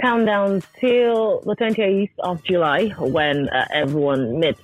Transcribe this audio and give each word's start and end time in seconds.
countdown 0.00 0.62
till 0.78 1.40
the 1.40 1.56
28th 1.56 2.10
of 2.20 2.42
July 2.44 2.88
when 2.98 3.48
uh, 3.48 3.66
everyone 3.72 4.38
meets 4.38 4.60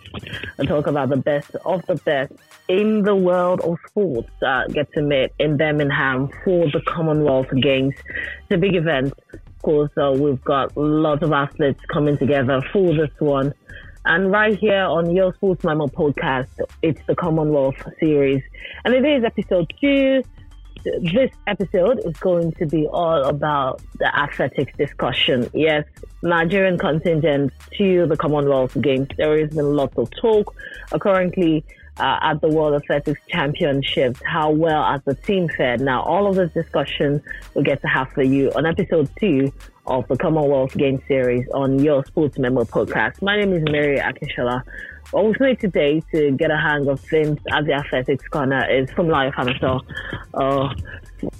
and 0.58 0.68
talk 0.68 0.86
about 0.86 1.08
the 1.08 1.16
best 1.16 1.54
of 1.64 1.84
the 1.86 1.96
best 1.96 2.32
in 2.68 3.02
the 3.02 3.14
world 3.14 3.60
of 3.60 3.76
sports 3.86 4.30
uh, 4.46 4.66
get 4.68 4.90
to 4.92 5.02
meet 5.02 5.32
in 5.38 5.56
Birmingham 5.56 6.30
for 6.44 6.66
the 6.70 6.80
Commonwealth 6.86 7.48
Games. 7.60 7.94
It's 8.42 8.52
a 8.52 8.58
big 8.58 8.76
event. 8.76 9.12
Of 9.32 9.62
course, 9.62 9.90
uh, 9.96 10.12
we've 10.12 10.42
got 10.44 10.76
lots 10.76 11.22
of 11.22 11.32
athletes 11.32 11.80
coming 11.92 12.16
together 12.16 12.62
for 12.72 12.94
this 12.94 13.10
one. 13.18 13.52
And 14.06 14.30
right 14.30 14.56
here 14.56 14.82
on 14.82 15.16
your 15.16 15.32
Sports 15.34 15.64
Memo 15.64 15.86
podcast, 15.86 16.60
it's 16.82 17.00
the 17.06 17.14
Commonwealth 17.14 17.76
series. 17.98 18.42
And 18.84 18.94
it 18.94 19.04
is 19.04 19.24
episode 19.24 19.72
two 19.80 20.22
this 20.84 21.30
episode 21.46 22.00
is 22.04 22.16
going 22.18 22.52
to 22.52 22.66
be 22.66 22.86
all 22.86 23.24
about 23.24 23.80
the 23.98 24.16
athletics 24.16 24.72
discussion. 24.76 25.50
Yes, 25.54 25.84
Nigerian 26.22 26.78
contingent 26.78 27.52
to 27.78 28.06
the 28.06 28.16
Commonwealth 28.16 28.80
Games. 28.80 29.08
There 29.16 29.38
has 29.38 29.50
been 29.50 29.76
lots 29.76 29.96
of 29.96 30.10
talk 30.10 30.54
uh, 30.92 30.98
currently 30.98 31.64
uh, 31.98 32.18
at 32.22 32.40
the 32.40 32.48
World 32.48 32.74
Athletics 32.74 33.20
Championships, 33.28 34.20
how 34.26 34.50
well 34.50 34.82
as 34.84 35.00
the 35.04 35.14
team 35.14 35.48
fared. 35.48 35.80
Now, 35.80 36.02
all 36.02 36.26
of 36.26 36.34
this 36.34 36.52
discussion 36.52 37.22
we'll 37.54 37.64
get 37.64 37.80
to 37.82 37.88
have 37.88 38.10
for 38.12 38.22
you 38.22 38.50
on 38.52 38.66
episode 38.66 39.08
two 39.18 39.52
of 39.86 40.06
the 40.08 40.16
Commonwealth 40.16 40.76
Games 40.76 41.00
series 41.06 41.46
on 41.52 41.78
your 41.78 42.04
Sports 42.06 42.38
Memo 42.38 42.64
podcast. 42.64 43.20
My 43.20 43.38
name 43.38 43.52
is 43.52 43.62
Mary 43.70 43.98
Akinshala. 43.98 44.62
What 45.10 45.26
we've 45.26 45.40
made 45.40 45.60
today 45.60 46.02
to 46.12 46.30
get 46.32 46.50
a 46.50 46.56
hang 46.56 46.88
of 46.88 47.00
things 47.00 47.38
at 47.52 47.66
the 47.66 47.74
Athletics 47.74 48.26
Corner 48.28 48.66
is 48.70 48.90
from 48.92 49.08
Layo 49.08 49.32
Fanaso, 49.34 49.80
uh, 50.34 50.74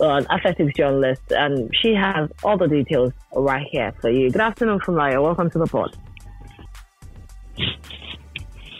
an 0.00 0.26
athletics 0.30 0.76
journalist, 0.76 1.22
and 1.30 1.74
she 1.82 1.94
has 1.94 2.28
all 2.42 2.58
the 2.58 2.68
details 2.68 3.12
right 3.34 3.66
here 3.70 3.92
for 4.00 4.10
you. 4.10 4.30
Good 4.30 4.42
afternoon, 4.42 4.80
from. 4.80 4.96
Welcome 4.96 5.50
to 5.50 5.58
the 5.58 5.66
pod. 5.66 5.97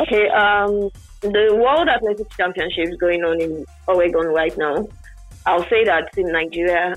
Okay, 0.01 0.29
um, 0.29 0.91
the 1.23 1.55
World 1.55 1.89
Athletics 1.89 2.37
Championship 2.37 2.91
is 2.91 2.97
going 2.99 3.25
on 3.25 3.41
in 3.41 3.65
Oregon 3.89 4.27
right 4.27 4.57
now. 4.59 4.87
I'll 5.47 5.67
say 5.69 5.85
that 5.85 6.13
Team 6.13 6.31
Nigeria 6.31 6.95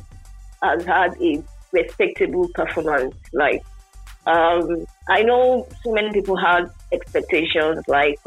has 0.62 0.84
had 0.86 1.14
a 1.22 1.44
respectable 1.72 2.48
performance. 2.54 3.16
Like 3.34 3.64
um, 4.26 4.86
I 5.10 5.24
know 5.24 5.68
so 5.84 5.94
many 5.94 6.12
people 6.12 6.36
had 6.36 6.70
expectations, 6.92 7.82
like 7.88 8.20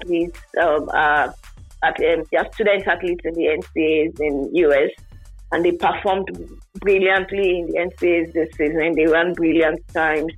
athletes, 0.00 0.40
um, 0.60 0.88
uh, 0.88 1.28
at, 1.82 1.96
um, 2.00 2.24
student 2.52 2.86
athletes 2.86 3.20
in 3.24 3.34
the 3.34 3.60
NCAAs 3.76 4.20
in 4.20 4.54
US, 4.54 4.90
and 5.52 5.64
they 5.64 5.72
performed 5.72 6.28
brilliantly 6.80 7.60
in 7.60 7.66
the 7.66 7.78
NCAAs 7.78 8.32
this 8.32 8.48
season. 8.56 8.94
They 8.94 9.06
ran 9.06 9.34
brilliant 9.34 9.86
times. 9.88 10.32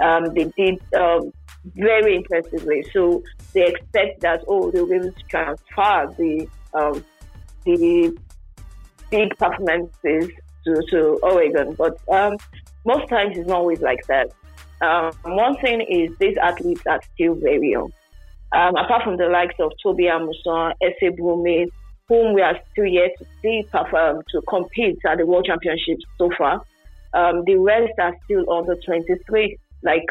Um, 0.00 0.34
they 0.34 0.50
did 0.56 0.80
um, 0.94 1.30
very 1.76 2.16
impressively. 2.16 2.84
So 2.92 3.22
they 3.52 3.66
expect 3.66 4.20
that 4.22 4.42
oh 4.48 4.70
they'll 4.70 5.12
transfer 5.28 6.14
the 6.18 6.48
um, 6.74 7.04
the 7.64 8.16
big 9.10 9.30
performances 9.38 10.30
to, 10.64 10.82
to 10.90 11.18
Oregon, 11.22 11.74
but 11.78 11.98
um, 12.08 12.36
most 12.84 13.08
times 13.08 13.36
it's 13.36 13.48
not 13.48 13.58
always 13.58 13.80
like 13.80 14.06
that. 14.06 14.32
Um, 14.80 15.12
one 15.24 15.56
thing 15.56 15.80
is 15.82 16.16
these 16.18 16.36
athletes 16.36 16.82
are 16.86 17.00
still 17.14 17.34
very 17.34 17.70
young. 17.70 17.92
Um, 18.52 18.76
apart 18.76 19.02
from 19.04 19.16
the 19.16 19.26
likes 19.26 19.54
of 19.58 19.72
Tobi 19.84 20.06
Amusan, 20.06 20.74
Ese 20.82 21.12
Brume, 21.18 21.66
whom 22.08 22.34
we 22.34 22.42
are 22.42 22.58
still 22.70 22.86
yet 22.86 23.10
to 23.18 23.26
see 23.40 23.66
perform 23.70 24.22
to 24.30 24.42
compete 24.48 24.98
at 25.08 25.18
the 25.18 25.26
World 25.26 25.46
Championships 25.46 26.04
so 26.18 26.30
far, 26.36 26.62
um, 27.14 27.44
the 27.46 27.56
rest 27.56 27.92
are 27.98 28.14
still 28.24 28.50
under 28.50 28.76
23. 28.76 29.58
Like 29.82 30.04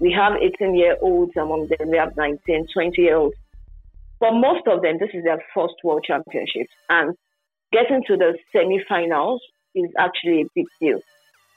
we 0.00 0.12
have 0.12 0.34
18 0.40 0.74
year 0.74 0.96
olds 1.00 1.32
among 1.36 1.68
them, 1.68 1.90
we 1.90 1.96
have 1.96 2.16
19, 2.16 2.66
20 2.72 3.02
year 3.02 3.16
olds. 3.16 3.36
For 4.18 4.32
most 4.32 4.66
of 4.66 4.82
them, 4.82 4.98
this 5.00 5.10
is 5.14 5.24
their 5.24 5.42
first 5.54 5.74
World 5.82 6.04
Championships, 6.06 6.72
and 6.88 7.16
getting 7.72 8.02
to 8.06 8.16
the 8.16 8.36
semi-finals 8.52 9.40
is 9.74 9.90
actually 9.98 10.42
a 10.42 10.46
big 10.54 10.66
deal 10.80 11.00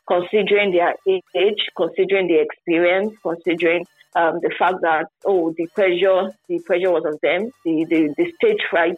considering 0.08 0.72
their 0.72 0.96
age, 1.08 1.70
considering 1.78 2.28
the 2.28 2.40
experience, 2.40 3.14
considering 3.22 3.86
um, 4.16 4.40
the 4.42 4.52
fact 4.60 4.76
that 4.82 5.08
oh 5.26 5.54
the 5.58 5.68
pressure 5.68 6.30
the 6.48 6.60
pressure 6.60 6.92
was 6.92 7.04
on 7.06 7.18
them, 7.22 7.52
the 7.66 7.86
the, 7.90 8.14
the 8.18 8.32
stage 8.36 8.62
fright. 8.70 8.98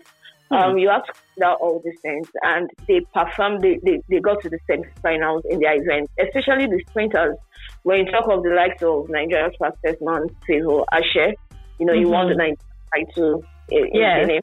Um, 0.51 0.59
mm-hmm. 0.59 0.77
you 0.77 0.89
have 0.89 1.03
to 1.05 1.13
consider 1.13 1.53
all 1.53 1.81
these 1.83 1.99
things, 2.01 2.27
and 2.43 2.69
they 2.87 3.01
performed. 3.13 3.63
They, 3.63 3.79
they, 3.83 3.99
they 4.09 4.19
got 4.19 4.41
to 4.43 4.49
the 4.49 4.59
semi-finals 4.67 5.43
in 5.49 5.59
their 5.59 5.81
event, 5.81 6.09
especially 6.19 6.67
the 6.67 6.83
sprinters. 6.87 7.35
When 7.81 8.05
you 8.05 8.11
talk 8.11 8.29
of 8.29 8.43
the 8.43 8.51
likes 8.51 8.83
of 8.83 9.09
Nigeria's 9.09 9.55
fastest 9.59 10.01
man, 10.01 10.27
Favour 10.45 10.83
Ashe, 10.91 11.33
you 11.79 11.85
know, 11.87 11.93
mm-hmm. 11.93 11.99
he 11.99 12.05
won 12.05 12.29
the 12.29 12.35
Nigerian 12.35 12.57
title. 12.93 13.43
In, 13.71 13.89
yeah. 13.91 14.39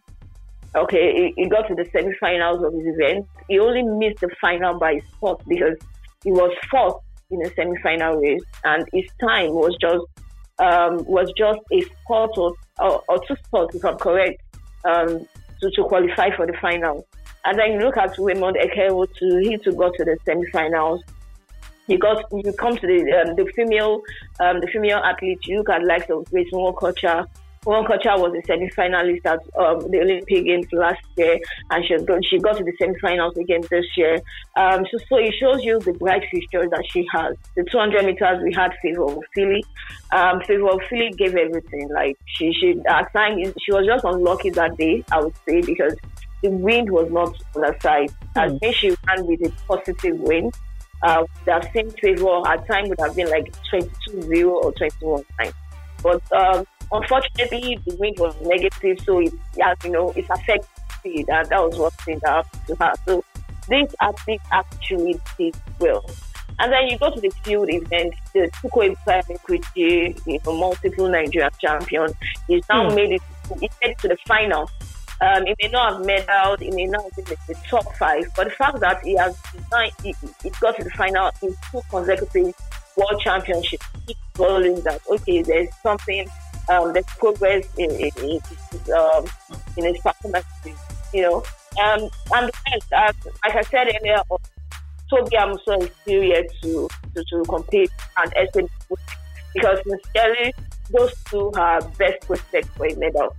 Okay, 0.74 1.32
he, 1.36 1.42
he, 1.42 1.48
got 1.48 1.68
to 1.68 1.74
the 1.74 1.86
semi-finals 1.92 2.64
of 2.64 2.72
his 2.72 2.86
event. 2.86 3.26
He 3.48 3.58
only 3.58 3.82
missed 3.82 4.20
the 4.20 4.30
final 4.40 4.78
by 4.78 4.92
a 4.92 5.02
spot 5.12 5.42
because 5.46 5.76
he 6.24 6.32
was 6.32 6.50
fourth 6.70 6.96
in 7.30 7.44
a 7.44 7.52
semi-final 7.54 8.16
race, 8.16 8.42
and 8.64 8.88
his 8.92 9.04
time 9.20 9.52
was 9.52 9.76
just 9.80 10.04
um, 10.58 11.04
was 11.04 11.32
just 11.36 11.60
a 11.72 11.80
spot 11.82 12.30
or, 12.36 12.54
or, 12.78 13.18
two 13.26 13.34
spots, 13.44 13.74
if 13.74 13.84
I'm 13.84 13.96
correct, 13.96 14.40
um, 14.84 15.26
to, 15.60 15.70
to 15.70 15.84
qualify 15.84 16.34
for 16.36 16.46
the 16.46 16.52
final. 16.60 17.06
And 17.44 17.58
then 17.58 17.72
you 17.72 17.78
look 17.80 17.96
at 17.96 18.16
Raymond 18.18 18.56
Ekevwo 18.56 19.08
too. 19.18 19.38
He 19.42 19.56
too 19.58 19.72
got 19.72 19.92
to 19.94 20.04
the 20.04 20.16
semi-finals. 20.24 21.02
He 21.86 21.96
got 21.96 22.24
you 22.32 22.52
come 22.52 22.76
to 22.76 22.86
the 22.86 23.26
um, 23.26 23.36
the 23.36 23.50
female 23.56 24.02
um, 24.40 24.60
the 24.60 24.68
female 24.68 24.98
athlete. 24.98 25.40
You 25.46 25.58
look 25.58 25.70
at 25.70 25.84
likes 25.84 26.08
of 26.10 26.24
Grace 26.30 26.48
Nwokocha, 26.52 27.26
Nwokocha 27.64 28.18
was 28.18 28.34
a 28.36 28.44
semi-finalist 28.46 29.24
at 29.24 29.38
um, 29.56 29.88
the 29.90 30.00
Olympic 30.00 30.44
Games 30.44 30.66
last 30.72 31.02
year, 31.16 31.38
and 31.70 31.84
she 31.86 31.96
got, 31.98 32.24
she 32.24 32.38
got 32.38 32.56
to 32.56 32.64
the 32.64 32.72
semi-finals 32.78 33.36
again 33.36 33.62
this 33.70 33.86
year. 33.96 34.16
Um, 34.56 34.84
so, 34.90 34.98
so 35.08 35.16
it 35.16 35.34
shows 35.38 35.62
you 35.62 35.78
the 35.78 35.92
bright 35.92 36.24
future 36.28 36.68
that 36.68 36.84
she 36.90 37.06
has. 37.12 37.36
The 37.56 37.64
200 37.64 38.04
meters, 38.04 38.42
we 38.42 38.52
had 38.52 38.72
Favour 38.82 39.06
Ofili. 39.06 39.62
Um, 40.12 40.40
Favour 40.40 40.70
Ofili 40.70 41.16
gave 41.16 41.36
everything. 41.36 41.88
Like 41.90 42.18
she, 42.26 42.52
she 42.52 42.80
at 42.88 43.12
times 43.12 43.52
she 43.64 43.72
was 43.72 43.86
just 43.86 44.04
unlucky 44.04 44.50
that 44.50 44.76
day, 44.76 45.04
I 45.12 45.20
would 45.20 45.34
say, 45.46 45.60
because 45.60 45.94
the 46.42 46.50
wind 46.50 46.90
was 46.90 47.10
not 47.10 47.34
on 47.54 47.62
her 47.62 47.76
side. 47.80 48.10
Mm. 48.34 48.54
I 48.54 48.58
think 48.58 48.76
she 48.76 48.90
ran 49.06 49.26
with 49.26 49.46
a 49.46 49.52
positive 49.68 50.18
wind. 50.18 50.52
Uh, 51.02 51.24
that 51.46 51.72
same 51.72 51.90
Favour 51.90 52.46
at 52.46 52.66
time 52.66 52.88
would 52.88 52.98
have 53.00 53.14
been 53.14 53.30
like 53.30 53.52
22-0 53.72 54.48
or 54.48 54.72
21-9. 54.72 55.52
But 56.02 56.32
um, 56.32 56.66
unfortunately, 56.92 57.78
the 57.86 57.96
wind 57.96 58.18
was 58.18 58.34
negative, 58.42 59.00
so 59.04 59.20
it, 59.20 59.32
yeah, 59.56 59.74
you 59.84 59.90
know, 59.90 60.10
it 60.10 60.26
affects 60.30 60.68
speed, 60.98 61.28
and 61.28 61.48
that 61.48 61.60
was 61.60 61.76
what 61.78 61.92
thing 61.94 62.20
that 62.22 62.30
happened 62.30 62.62
to 62.66 62.74
her. 62.76 62.92
So 63.06 63.24
this 63.68 63.94
athlete 64.00 64.40
actually 64.50 65.20
did 65.38 65.56
well. 65.78 66.04
And 66.58 66.72
then 66.72 66.86
you 66.88 66.98
go 66.98 67.10
to 67.10 67.20
the 67.20 67.30
field 67.42 67.70
event, 67.70 68.14
the 68.34 68.50
Tukwe 68.62 68.96
Equity, 69.06 70.16
you 70.26 70.38
know, 70.44 70.56
multiple 70.56 71.08
Nigerian 71.08 71.50
champion. 71.58 72.12
He's 72.46 72.62
now 72.68 72.88
mm. 72.88 72.94
made 72.94 73.12
it, 73.12 73.22
he 73.58 73.68
made 73.82 73.92
it 73.92 73.98
to 73.98 74.08
the 74.08 74.16
final. 74.28 74.70
Um, 75.20 75.46
he 75.46 75.54
may 75.62 75.68
not 75.68 75.94
have 75.94 76.06
medaled, 76.06 76.60
he 76.60 76.70
may 76.72 76.86
not 76.86 77.04
have 77.04 77.26
been 77.26 77.36
the 77.46 77.54
top 77.68 77.94
five, 77.96 78.24
but 78.36 78.44
the 78.44 78.50
fact 78.50 78.80
that 78.80 79.02
he 79.04 79.16
has 79.16 79.36
designed, 79.52 79.92
he, 80.02 80.14
he 80.42 80.50
got 80.60 80.76
to 80.76 80.84
the 80.84 80.90
final 80.90 81.30
in 81.42 81.54
two 81.70 81.80
consecutive 81.88 82.54
world 82.96 83.20
championships 83.20 83.86
keeps 84.06 84.20
following 84.34 84.80
that, 84.82 85.00
okay, 85.10 85.42
there's 85.42 85.68
something 85.82 86.28
um, 86.72 86.92
the 86.92 87.02
progress 87.18 87.66
in, 87.78 87.90
in, 87.90 88.10
in, 88.22 88.40
um, 88.94 89.24
in 89.76 89.84
his 89.94 90.02
performance, 90.02 90.46
you 91.12 91.22
know. 91.22 91.42
Um, 91.82 92.08
and 92.34 92.50
as, 92.72 93.14
like 93.44 93.56
I 93.56 93.62
said 93.62 93.88
earlier, 93.88 94.22
Tobi 95.10 95.36
Amusan 95.36 95.82
is 95.82 95.90
yet 96.06 96.46
to, 96.62 96.88
to, 97.14 97.24
to 97.24 97.42
compete 97.48 97.90
and 98.18 98.32
SM 98.52 98.66
because 99.54 99.78
sincerely, 99.86 100.54
those 100.90 101.12
two 101.24 101.50
are 101.56 101.80
best 101.98 102.26
prospects 102.26 102.68
for 102.76 102.86
a 102.86 102.94
medal. 102.96 103.36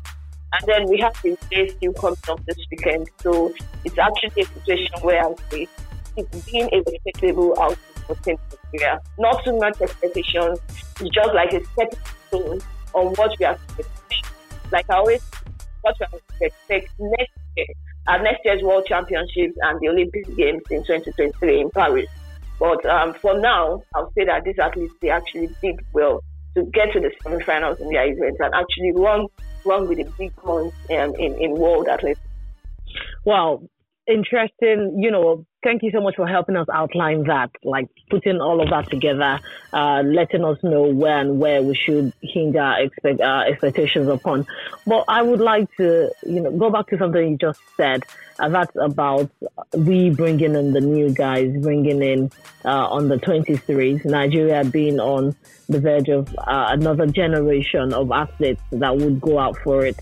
And 0.53 0.67
then 0.67 0.87
we 0.87 0.99
have 0.99 1.19
the 1.23 1.35
race 1.51 1.73
still 1.73 1.93
coming 1.93 2.17
up 2.29 2.45
this 2.45 2.57
weekend. 2.69 3.09
So 3.21 3.51
it's 3.83 3.97
actually 3.97 4.43
a 4.43 4.45
situation 4.45 4.93
where 5.01 5.25
I 5.25 5.33
say 5.49 5.67
it's 6.15 6.51
been 6.51 6.69
a 6.71 6.83
respectable 6.85 7.59
outcome 7.59 7.77
for 8.05 8.15
Team 8.17 8.37
Nigeria. 8.71 9.01
Not 9.17 9.43
too 9.43 9.57
much 9.57 9.81
expectations. 9.81 10.59
It's 10.99 11.09
just 11.09 11.33
like 11.33 11.53
a 11.53 11.63
stepping 11.73 11.99
stone 12.27 12.61
on 12.93 13.13
what 13.15 13.31
we 13.39 13.45
are 13.45 13.53
expecting. 13.53 14.23
Like 14.71 14.89
I 14.89 14.95
always, 14.95 15.21
what 15.81 15.95
we 15.99 16.05
are 16.05 16.19
expect 16.41 16.91
next 16.99 17.31
year, 17.55 17.65
at 18.07 18.21
next 18.21 18.41
year's 18.43 18.61
World 18.61 18.85
Championships 18.85 19.57
and 19.61 19.79
the 19.79 19.89
Olympic 19.89 20.25
Games 20.35 20.63
in 20.69 20.83
2023 20.83 21.61
in 21.61 21.69
Paris. 21.71 22.07
But 22.59 22.85
um, 22.85 23.13
for 23.15 23.39
now, 23.39 23.83
I'll 23.95 24.11
say 24.13 24.25
that 24.25 24.43
these 24.43 24.59
athletes 24.59 24.93
they 25.01 25.09
actually 25.09 25.49
did 25.61 25.79
well 25.93 26.23
to 26.55 26.63
get 26.65 26.91
to 26.93 26.99
the 26.99 27.11
semi-finals 27.23 27.79
in 27.79 27.89
their 27.89 28.11
events 28.11 28.39
and 28.39 28.53
actually 28.53 28.91
run 28.95 29.27
run 29.65 29.87
with 29.87 29.97
the 29.97 30.11
big 30.17 30.31
ones 30.43 30.71
um, 30.91 31.15
in 31.15 31.35
in 31.41 31.51
world 31.51 31.87
athletics. 31.87 32.19
Well, 33.25 33.63
interesting. 34.07 34.97
You 34.99 35.11
know, 35.11 35.45
thank 35.63 35.83
you 35.83 35.91
so 35.91 36.01
much 36.01 36.15
for 36.15 36.27
helping 36.27 36.55
us 36.55 36.67
outline 36.73 37.23
that, 37.25 37.51
like 37.63 37.87
putting 38.09 38.39
all 38.39 38.61
of 38.61 38.69
that 38.69 38.89
together, 38.89 39.39
uh, 39.71 40.03
letting 40.05 40.43
us 40.43 40.57
know 40.63 40.83
where 40.83 41.19
and 41.19 41.39
where 41.39 41.61
we 41.61 41.75
should 41.75 42.13
hinge 42.21 42.55
our 42.55 42.81
expect, 42.81 43.21
uh, 43.21 43.43
expectations 43.47 44.07
upon. 44.07 44.45
But 44.85 45.05
I 45.07 45.21
would 45.21 45.39
like 45.39 45.69
to, 45.77 46.11
you 46.23 46.41
know, 46.41 46.51
go 46.51 46.69
back 46.69 46.87
to 46.87 46.97
something 46.97 47.31
you 47.31 47.37
just 47.37 47.59
said. 47.77 48.03
And 48.39 48.53
that's 48.53 48.75
about 48.81 49.29
we 49.73 50.09
bringing 50.09 50.55
in 50.55 50.73
the 50.73 50.81
new 50.81 51.13
guys, 51.13 51.55
bringing 51.61 52.01
in 52.01 52.31
uh, 52.65 52.87
on 52.87 53.07
the 53.07 53.17
23s, 53.17 54.05
Nigeria 54.05 54.65
being 54.65 54.99
on 54.99 55.35
the 55.69 55.79
verge 55.79 56.09
of 56.09 56.33
uh, 56.39 56.67
another 56.69 57.05
generation 57.05 57.93
of 57.93 58.11
athletes 58.11 58.61
that 58.71 58.97
would 58.97 59.21
go 59.21 59.37
out 59.37 59.55
for 59.59 59.85
it. 59.85 59.95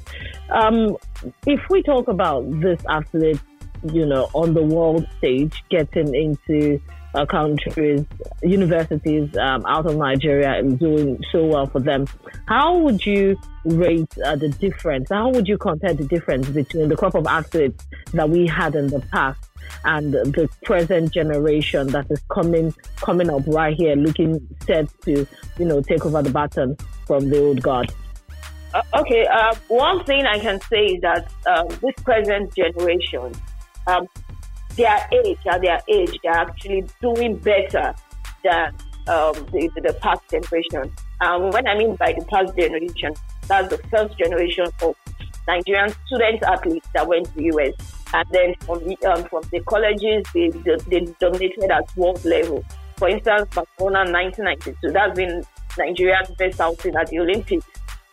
Um, 0.49 0.97
if 1.45 1.59
we 1.69 1.83
talk 1.83 2.07
about 2.07 2.49
this 2.61 2.79
athlete 2.89 3.39
you 3.83 4.05
know, 4.05 4.29
on 4.33 4.53
the 4.53 4.63
world 4.63 5.07
stage, 5.17 5.63
getting 5.69 6.13
into 6.13 6.79
uh, 7.13 7.25
countries, 7.25 8.05
universities 8.41 9.35
um, 9.37 9.65
out 9.65 9.85
of 9.85 9.97
Nigeria 9.97 10.53
and 10.53 10.79
doing 10.79 11.21
so 11.31 11.45
well 11.45 11.67
for 11.67 11.79
them. 11.79 12.07
How 12.47 12.77
would 12.77 13.05
you 13.05 13.39
rate 13.65 14.07
uh, 14.25 14.35
the 14.35 14.49
difference? 14.49 15.09
How 15.09 15.29
would 15.29 15.47
you 15.47 15.57
compare 15.57 15.93
the 15.93 16.05
difference 16.05 16.49
between 16.49 16.89
the 16.89 16.95
crop 16.95 17.15
of 17.15 17.27
athletes 17.27 17.85
that 18.13 18.29
we 18.29 18.47
had 18.47 18.75
in 18.75 18.87
the 18.87 19.01
past 19.11 19.39
and 19.83 20.13
the 20.13 20.49
present 20.63 21.13
generation 21.13 21.87
that 21.87 22.09
is 22.09 22.21
coming 22.31 22.73
coming 22.97 23.29
up 23.29 23.43
right 23.47 23.75
here, 23.75 23.95
looking 23.95 24.47
set 24.65 24.87
to 25.01 25.27
you 25.57 25.65
know 25.65 25.81
take 25.81 26.05
over 26.05 26.21
the 26.21 26.29
baton 26.29 26.77
from 27.05 27.29
the 27.29 27.39
old 27.39 27.61
guard? 27.61 27.91
Uh, 28.73 28.81
okay, 28.99 29.25
uh, 29.25 29.53
one 29.67 30.03
thing 30.05 30.25
I 30.25 30.39
can 30.39 30.61
say 30.61 30.85
is 30.85 31.01
that 31.01 31.29
um, 31.45 31.67
this 31.81 31.93
present 32.03 32.55
generation 32.55 33.33
um, 33.87 34.07
their 34.75 35.07
age, 35.11 35.37
at 35.49 35.61
their 35.61 35.81
age, 35.87 36.17
they're 36.23 36.33
actually 36.33 36.85
doing 37.01 37.37
better 37.37 37.93
than 38.43 38.67
um, 39.07 39.33
the, 39.51 39.69
the, 39.83 39.97
past 40.01 40.21
generation. 40.29 40.91
Um, 41.21 41.51
when 41.51 41.67
I 41.67 41.77
mean 41.77 41.95
by 41.95 42.13
the 42.13 42.25
past 42.25 42.55
generation, 42.55 43.13
that's 43.47 43.69
the 43.69 43.77
first 43.89 44.17
generation 44.17 44.67
of 44.81 44.95
Nigerian 45.47 45.93
student 46.05 46.43
athletes 46.43 46.87
that 46.93 47.07
went 47.07 47.33
to 47.35 47.43
US. 47.55 47.73
And 48.13 48.27
then 48.31 48.55
from 48.61 48.79
the, 48.83 48.97
um, 49.05 49.23
from 49.25 49.43
the 49.51 49.59
colleges, 49.61 50.25
they, 50.33 50.49
they, 50.49 50.75
they 50.87 51.13
dominated 51.19 51.71
at 51.71 51.95
world 51.97 52.23
level. 52.25 52.63
For 52.97 53.09
instance, 53.09 53.49
Barcelona 53.53 54.11
1992, 54.11 54.91
that's 54.91 55.15
been 55.17 55.43
Nigeria's 55.77 56.29
best 56.37 56.59
outing 56.59 56.95
at 56.95 57.07
the 57.07 57.19
Olympics, 57.19 57.65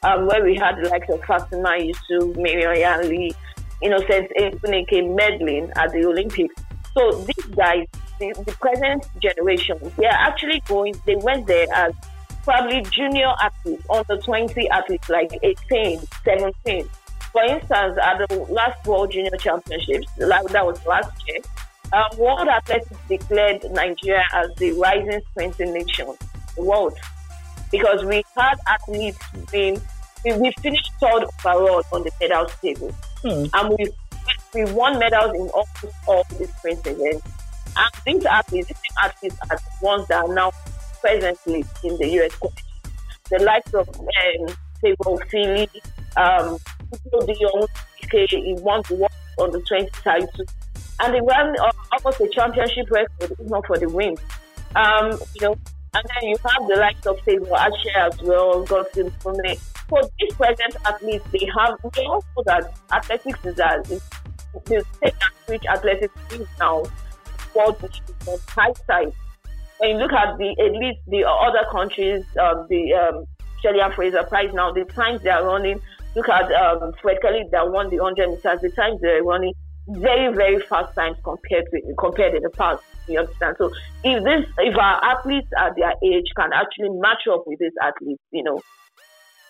um, 0.02 0.26
where 0.26 0.44
we 0.44 0.54
had 0.54 0.76
like 0.78 0.82
the 0.82 0.88
likes 0.88 1.08
of 1.10 1.24
Fatima 1.24 1.76
Yusuf, 1.78 2.36
Mary 3.82 3.94
Onyali, 3.94 4.30
Innocent 4.30 4.32
Egbunike 4.38 5.16
medaling 5.16 5.72
at 5.76 5.92
the 5.92 6.04
Olympics. 6.06 6.54
So 6.94 7.12
these 7.12 7.46
guys, 7.54 7.86
the, 8.18 8.32
the 8.46 8.52
present 8.60 9.06
generation, 9.20 9.78
they 9.96 10.06
are 10.06 10.10
actually 10.12 10.62
going, 10.66 10.94
they 11.06 11.16
went 11.16 11.46
there 11.46 11.66
as 11.74 11.92
probably 12.44 12.82
junior 12.90 13.32
athletes, 13.42 13.84
under 13.90 14.16
20 14.16 14.68
athletes, 14.70 15.08
like 15.08 15.30
18, 15.42 16.00
17. 16.24 16.88
For 17.32 17.42
instance, 17.44 17.98
at 18.02 18.26
the 18.28 18.46
last 18.48 18.86
World 18.86 19.12
Junior 19.12 19.36
Championships, 19.38 20.06
that 20.16 20.44
was 20.44 20.84
last 20.86 21.10
year, 21.28 21.38
um, 21.92 22.18
World 22.18 22.48
Athletics 22.48 22.96
declared 23.08 23.64
Nigeria 23.70 24.24
as 24.32 24.54
the 24.56 24.72
rising 24.72 25.20
sprinting 25.30 25.72
nation, 25.74 26.06
the 26.56 26.62
world, 26.62 26.98
because 27.70 28.04
we 28.04 28.22
had 28.36 28.54
athletes 28.66 29.18
being, 29.52 29.80
we 30.24 30.52
finished 30.60 30.90
third 31.00 31.24
overall 31.44 31.82
on 31.92 32.02
the 32.02 32.10
medal 32.20 32.46
table. 32.62 32.94
Hmm. 33.22 33.46
And 33.52 33.76
we 33.78 33.90
we 34.54 34.72
won 34.72 34.98
medals 34.98 35.34
in 35.34 35.48
almost 35.50 35.96
all 36.06 36.24
these 36.38 36.54
sprint. 36.56 36.86
And 36.86 37.22
these 38.06 38.24
athletes, 38.24 38.68
these 38.68 38.96
athletes 39.02 39.36
are 39.50 39.56
the 39.56 39.86
ones 39.86 40.08
that 40.08 40.24
are 40.24 40.34
now 40.34 40.52
presently 41.00 41.64
in 41.84 41.96
the 41.98 42.08
US 42.20 42.32
The 43.30 43.42
likes 43.44 43.72
of 43.74 43.88
um, 43.88 44.56
Favour 44.80 45.04
Ofili, 45.04 45.68
um, 46.16 46.58
young 47.38 47.66
he 48.10 48.54
won 48.60 48.82
the 48.88 48.94
world 48.94 49.12
on 49.38 49.52
the 49.52 49.60
20 49.60 49.90
title. 50.02 50.44
And 51.00 51.14
they 51.14 51.20
ran 51.20 51.54
uh, 51.60 51.70
almost 51.92 52.20
a 52.20 52.28
championship 52.28 52.90
record, 52.90 53.32
if 53.38 53.40
not 53.40 53.66
for 53.66 53.78
the 53.78 53.88
win. 53.88 54.16
Um, 54.74 55.12
you 55.34 55.42
know, 55.42 55.56
and 55.94 56.04
then 56.04 56.28
you 56.28 56.36
have 56.44 56.68
the 56.68 56.76
likes 56.76 57.06
of 57.06 57.20
Favour 57.20 57.54
Ashe 57.56 57.86
as 57.96 58.20
well, 58.22 58.62
Godfrey 58.64 59.04
me 59.04 59.58
for 59.88 60.02
these 60.18 60.34
present 60.34 60.76
athletes, 60.84 61.24
they 61.32 61.48
have 61.58 61.78
they 61.94 62.04
also 62.04 62.42
that 62.44 62.74
athletics 62.92 63.38
is 63.44 63.58
a 63.58 63.80
is 63.90 64.02
the 64.66 64.84
state 64.96 65.14
at 65.14 65.32
which 65.46 65.64
athletics 65.66 66.14
is 66.32 66.46
now 66.58 66.84
world 67.54 67.82
on 68.26 68.38
high 68.48 68.72
side. 68.86 69.12
When 69.78 69.90
you 69.90 69.96
look 69.96 70.12
at 70.12 70.36
the 70.38 70.50
at 70.58 70.72
least 70.72 71.00
the 71.08 71.24
other 71.26 71.64
countries, 71.70 72.24
um, 72.40 72.66
the 72.68 72.92
um, 72.92 73.24
Shelly-Ann 73.62 73.92
Fraser-Pryce 73.92 74.52
now, 74.52 74.72
the 74.72 74.84
times 74.84 75.22
they 75.22 75.30
are 75.30 75.44
running. 75.44 75.80
Look 76.14 76.28
at 76.28 76.50
um, 76.52 76.92
Fred 77.00 77.18
Kerley 77.22 77.50
that 77.50 77.70
won 77.70 77.90
the 77.90 77.98
100 77.98 78.28
meters. 78.28 78.60
The 78.60 78.70
times 78.70 79.00
they're 79.00 79.22
running 79.22 79.54
very 79.88 80.34
very 80.34 80.60
fast 80.68 80.94
times 80.94 81.16
compared 81.24 81.64
to 81.70 81.94
compared 81.98 82.34
to 82.34 82.40
the 82.40 82.50
past. 82.50 82.82
You 83.08 83.20
understand? 83.20 83.56
So 83.58 83.70
if 84.04 84.22
this 84.24 84.44
if 84.58 84.76
our 84.76 85.04
athletes 85.04 85.48
at 85.58 85.74
their 85.76 85.94
age 86.04 86.26
can 86.36 86.52
actually 86.52 86.90
match 87.00 87.24
up 87.30 87.44
with 87.46 87.58
these 87.58 87.72
athletes, 87.82 88.22
you 88.30 88.44
know, 88.44 88.60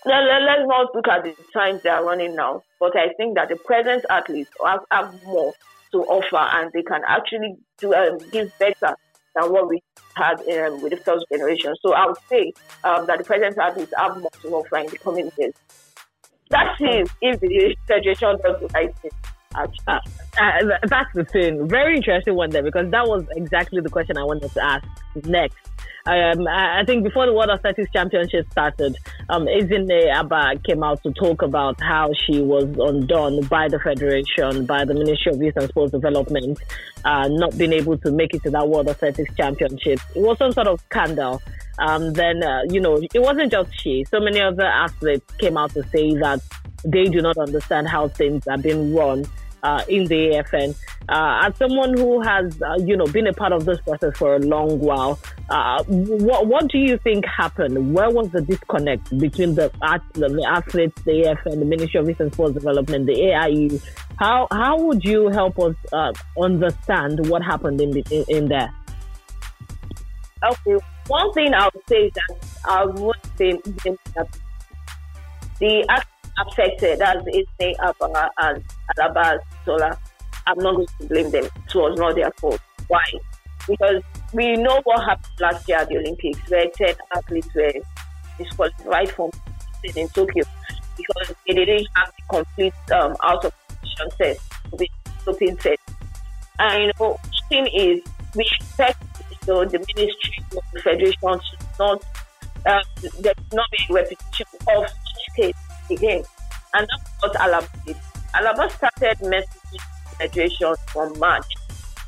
let, 0.04 0.22
let, 0.24 0.42
let's 0.42 0.68
not 0.68 0.94
look 0.94 1.08
at 1.08 1.24
the 1.24 1.34
times 1.52 1.82
they 1.82 1.90
are 1.90 2.04
running 2.04 2.36
now, 2.36 2.62
but 2.78 2.96
I 2.96 3.12
think 3.16 3.34
that 3.34 3.48
the 3.48 3.56
present 3.56 4.04
athletes 4.08 4.50
have, 4.64 4.80
have 4.90 5.22
more 5.24 5.52
to 5.92 5.98
offer 5.98 6.36
and 6.36 6.70
they 6.72 6.82
can 6.82 7.02
actually 7.06 7.56
do 7.78 7.92
um, 7.94 8.18
give 8.30 8.52
better 8.58 8.94
than 9.34 9.52
what 9.52 9.68
we 9.68 9.82
had 10.14 10.40
um, 10.40 10.82
with 10.82 10.92
the 10.92 10.98
first 10.98 11.26
generation. 11.32 11.74
So 11.82 11.94
I 11.94 12.06
would 12.06 12.16
say 12.28 12.52
um, 12.84 13.06
that 13.06 13.18
the 13.18 13.24
present 13.24 13.58
athletes 13.58 13.92
have 13.96 14.18
more 14.18 14.30
to 14.42 14.48
offer 14.48 14.78
in 14.78 14.86
the 14.86 14.98
coming 14.98 15.30
years. 15.36 15.54
That's 16.50 16.76
if, 16.80 17.14
if 17.20 17.40
the 17.40 17.76
federation 17.86 18.38
does 18.44 18.60
the 18.60 18.68
right. 18.74 18.94
Uh, 19.54 19.66
uh, 19.86 19.98
that's 20.88 21.12
the 21.14 21.24
thing. 21.24 21.66
Very 21.68 21.96
interesting 21.96 22.34
one 22.34 22.50
there 22.50 22.62
because 22.62 22.90
that 22.90 23.06
was 23.06 23.24
exactly 23.34 23.80
the 23.80 23.88
question 23.88 24.18
I 24.18 24.24
wanted 24.24 24.50
to 24.52 24.64
ask 24.64 24.86
next. 25.24 25.56
Um, 26.06 26.46
I 26.48 26.84
think 26.86 27.04
before 27.04 27.26
the 27.26 27.34
World 27.34 27.50
Athletics 27.50 27.90
Championship 27.92 28.50
started, 28.50 28.96
um, 29.28 29.46
Ezinne 29.46 30.10
Abba 30.10 30.58
came 30.66 30.82
out 30.82 31.02
to 31.02 31.12
talk 31.12 31.42
about 31.42 31.78
how 31.82 32.10
she 32.24 32.40
was 32.40 32.64
undone 32.78 33.42
by 33.42 33.68
the 33.68 33.78
Federation, 33.78 34.64
by 34.64 34.84
the 34.86 34.94
Ministry 34.94 35.32
of 35.32 35.42
Youth 35.42 35.56
and 35.56 35.68
Sports 35.68 35.92
Development, 35.92 36.58
uh, 37.04 37.28
not 37.28 37.56
being 37.58 37.74
able 37.74 37.98
to 37.98 38.10
make 38.10 38.32
it 38.32 38.42
to 38.44 38.50
that 38.50 38.68
World 38.68 38.88
Athletics 38.88 39.34
Championship. 39.34 40.00
It 40.14 40.22
was 40.22 40.38
some 40.38 40.52
sort 40.52 40.68
of 40.68 40.80
scandal. 40.90 41.42
Um, 41.78 42.12
then, 42.14 42.42
uh, 42.42 42.62
you 42.70 42.80
know, 42.80 42.96
it 42.96 43.20
wasn't 43.20 43.52
just 43.52 43.70
she. 43.78 44.04
So 44.10 44.18
many 44.18 44.40
other 44.40 44.64
athletes 44.64 45.30
came 45.38 45.56
out 45.58 45.70
to 45.72 45.82
say 45.88 46.14
that 46.14 46.40
they 46.84 47.04
do 47.04 47.20
not 47.20 47.36
understand 47.36 47.88
how 47.88 48.08
things 48.08 48.46
are 48.46 48.58
being 48.58 48.94
run 48.94 49.26
uh, 49.62 49.82
in 49.88 50.04
the 50.06 50.30
AFN. 50.30 50.76
Uh, 51.08 51.46
as 51.46 51.56
someone 51.56 51.96
who 51.96 52.20
has, 52.20 52.60
uh, 52.62 52.76
you 52.84 52.96
know, 52.96 53.06
been 53.06 53.26
a 53.26 53.32
part 53.32 53.52
of 53.52 53.64
this 53.64 53.80
process 53.80 54.16
for 54.16 54.36
a 54.36 54.38
long 54.40 54.78
while, 54.78 55.18
uh, 55.48 55.82
what 55.84 56.46
what 56.46 56.68
do 56.68 56.78
you 56.78 56.98
think 56.98 57.24
happened? 57.24 57.94
Where 57.94 58.10
was 58.10 58.30
the 58.30 58.42
disconnect 58.42 59.16
between 59.18 59.54
the, 59.54 59.70
the 60.14 60.46
athletes, 60.48 61.00
the 61.02 61.12
AFN, 61.12 61.58
the 61.60 61.64
Ministry 61.64 62.00
of 62.00 62.08
Youth 62.08 62.20
and 62.20 62.32
Sports 62.32 62.54
Development, 62.54 63.06
the 63.06 63.14
AIU? 63.14 63.82
How 64.18 64.48
how 64.50 64.78
would 64.80 65.04
you 65.04 65.28
help 65.28 65.58
us 65.58 65.76
uh, 65.92 66.12
understand 66.38 67.28
what 67.28 67.42
happened 67.42 67.80
in, 67.80 67.92
the, 67.92 68.04
in, 68.10 68.24
in 68.28 68.48
there? 68.48 68.72
Okay, 70.44 70.78
one 71.06 71.32
thing 71.32 71.54
I 71.54 71.68
would 71.74 71.88
say 71.88 72.06
is 72.06 72.12
that 72.14 72.36
I 72.64 72.84
would 72.84 73.16
say 73.36 73.52
the 75.60 76.00
affected, 76.38 77.00
as 77.00 77.22
it 77.26 77.48
say 77.60 77.74
Abba 77.80 78.30
and 78.38 78.64
Alaba 78.96 79.38
Sola, 79.64 79.98
I'm 80.46 80.58
not 80.58 80.76
going 80.76 80.86
to 81.00 81.06
blame 81.06 81.30
them. 81.30 81.44
It 81.44 81.74
was 81.74 81.98
not 81.98 82.14
their 82.14 82.30
fault. 82.32 82.60
Why? 82.88 83.04
Because 83.66 84.02
we 84.32 84.56
know 84.56 84.80
what 84.84 85.04
happened 85.04 85.40
last 85.40 85.68
year 85.68 85.78
at 85.78 85.88
the 85.88 85.98
Olympics, 85.98 86.48
where 86.48 86.66
10 86.70 86.94
athletes 87.14 87.48
were 87.54 87.72
disqualified 88.38 88.86
right 88.86 89.10
from 89.10 89.30
in 89.94 90.08
Tokyo 90.08 90.44
because 90.96 91.34
they 91.46 91.54
didn't 91.54 91.86
have 91.94 92.12
the 92.16 92.22
complete 92.28 92.74
um, 92.92 93.16
out 93.22 93.44
of 93.44 93.52
competition 93.68 94.08
test, 94.18 94.40
the 94.76 94.88
doping 95.24 95.56
test. 95.56 95.80
And 96.58 96.84
you 96.84 96.92
know, 96.98 97.18
thing 97.48 97.66
is, 97.68 98.00
we 98.34 98.44
expect 98.60 99.02
so 99.44 99.64
the 99.64 99.78
ministry 99.78 100.44
of 100.56 100.62
the 100.74 100.80
federation 100.80 101.14
should 101.22 101.66
not 101.78 102.04
uh, 102.66 102.82
there 103.20 103.32
not 103.52 103.66
be 103.70 103.86
a 103.88 103.94
repetition 103.94 104.46
of 104.68 104.88
such 104.88 105.36
case 105.36 105.54
again. 105.90 106.22
And 106.74 106.86
that's 106.86 107.22
what 107.22 107.32
Alaba 107.36 107.86
did. 107.86 107.96
Alaba 108.38 108.70
started 108.70 109.18
messaging 109.18 109.82
federation 110.16 110.72
from 110.92 111.18
March, 111.18 111.44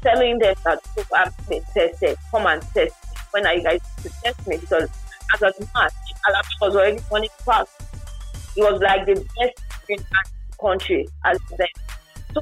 telling 0.00 0.38
them 0.38 0.54
that 0.64 0.78
oh, 0.96 1.04
I've 1.12 1.48
been 1.48 1.62
tested, 1.74 2.16
come 2.30 2.46
and 2.46 2.62
test 2.62 2.76
me. 2.76 3.16
When 3.32 3.46
are 3.46 3.54
you 3.54 3.64
guys 3.64 3.80
to 4.04 4.10
test 4.22 4.46
me? 4.46 4.58
Because 4.58 4.88
as 5.34 5.42
of 5.42 5.74
March, 5.74 5.92
Alaba 6.28 6.48
was 6.60 6.76
already 6.76 7.00
running 7.10 7.30
fast. 7.44 7.72
It 8.56 8.62
was 8.62 8.80
like 8.80 9.06
the 9.06 9.14
best 9.14 9.60
in 9.88 9.96
the 9.98 10.56
country 10.60 11.08
as 11.24 11.38
then. 11.58 11.66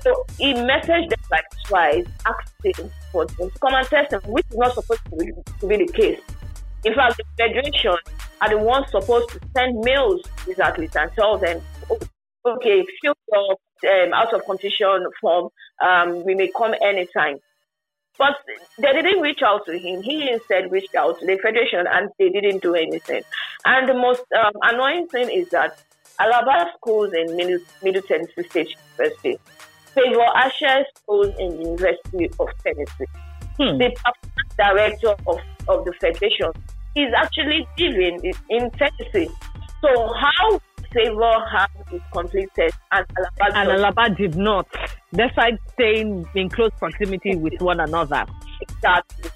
So 0.03 0.27
he 0.37 0.53
messaged 0.53 1.09
them 1.09 1.21
like 1.31 1.45
twice, 1.65 2.05
asking 2.27 2.91
for 3.11 3.25
them 3.25 3.51
to 3.51 3.59
come 3.59 3.73
and 3.73 3.87
test 3.87 4.11
them, 4.11 4.21
which 4.27 4.45
is 4.51 4.57
not 4.59 4.75
supposed 4.75 5.01
to 5.07 5.17
be, 5.17 5.33
to 5.61 5.67
be 5.67 5.77
the 5.79 5.93
case. 5.95 6.21
In 6.85 6.95
fact, 6.95 7.17
the 7.17 7.25
federation 7.39 7.97
are 8.43 8.51
the 8.51 8.59
ones 8.59 8.91
supposed 8.91 9.31
to 9.31 9.41
send 9.57 9.81
mails 9.81 10.21
athletes 10.63 10.95
and 10.95 11.11
tell 11.19 11.39
them, 11.39 11.63
oh, 11.91 11.99
okay, 12.47 12.85
fill 13.01 13.15
your 13.33 13.57
um, 13.85 14.13
out 14.13 14.33
of 14.35 14.45
competition 14.45 15.07
form. 15.21 15.49
Um, 15.85 16.25
we 16.25 16.35
may 16.35 16.51
come 16.57 16.75
anytime. 16.83 17.39
But 18.19 18.35
they 18.79 18.93
didn't 18.93 19.21
reach 19.21 19.43
out 19.43 19.65
to 19.67 19.79
him. 19.79 20.03
He 20.03 20.29
instead 20.29 20.73
reached 20.73 20.95
out 20.97 21.21
to 21.21 21.27
the 21.27 21.39
federation 21.39 21.87
and 21.89 22.11
they 22.19 22.31
didn't 22.31 22.63
do 22.63 22.75
anything. 22.75 23.23
And 23.65 23.89
the 23.89 23.95
most 23.95 24.25
um, 24.37 24.53
annoying 24.63 25.07
thing 25.07 25.31
is 25.31 25.49
that 25.51 25.79
Alaba 26.21 26.67
schools 26.77 27.13
in 27.13 27.37
Middle, 27.37 27.61
Middle 27.81 28.03
Tennessee 28.03 28.43
State 28.51 28.75
University 28.99 29.39
Favour 29.95 30.27
Ashe 30.35 30.87
schools 30.97 31.35
in 31.39 31.57
the 31.57 31.63
University 31.65 32.31
of 32.39 32.49
Tennessee. 32.65 33.07
Hmm. 33.57 33.79
The 33.79 33.95
director 34.57 35.15
of, 35.27 35.41
of 35.69 35.85
the 35.85 35.93
federation 36.01 36.53
is 36.97 37.13
actually 37.17 37.67
living 37.79 38.33
in 38.49 38.71
Tennessee. 38.73 39.31
So 39.81 40.13
how 40.15 40.61
Favour 40.93 41.45
have 41.53 41.71
his 41.91 42.01
complete 42.13 42.49
test 42.55 42.77
and 42.93 43.07
Alaba, 43.09 43.55
and 43.55 43.69
Alaba 43.71 44.17
did 44.17 44.37
not, 44.37 44.67
despite 45.13 45.59
staying 45.75 46.27
in 46.35 46.49
close 46.49 46.71
proximity 46.79 47.37
with 47.37 47.61
one 47.61 47.81
another. 47.81 48.25
Exactly. 48.63 49.31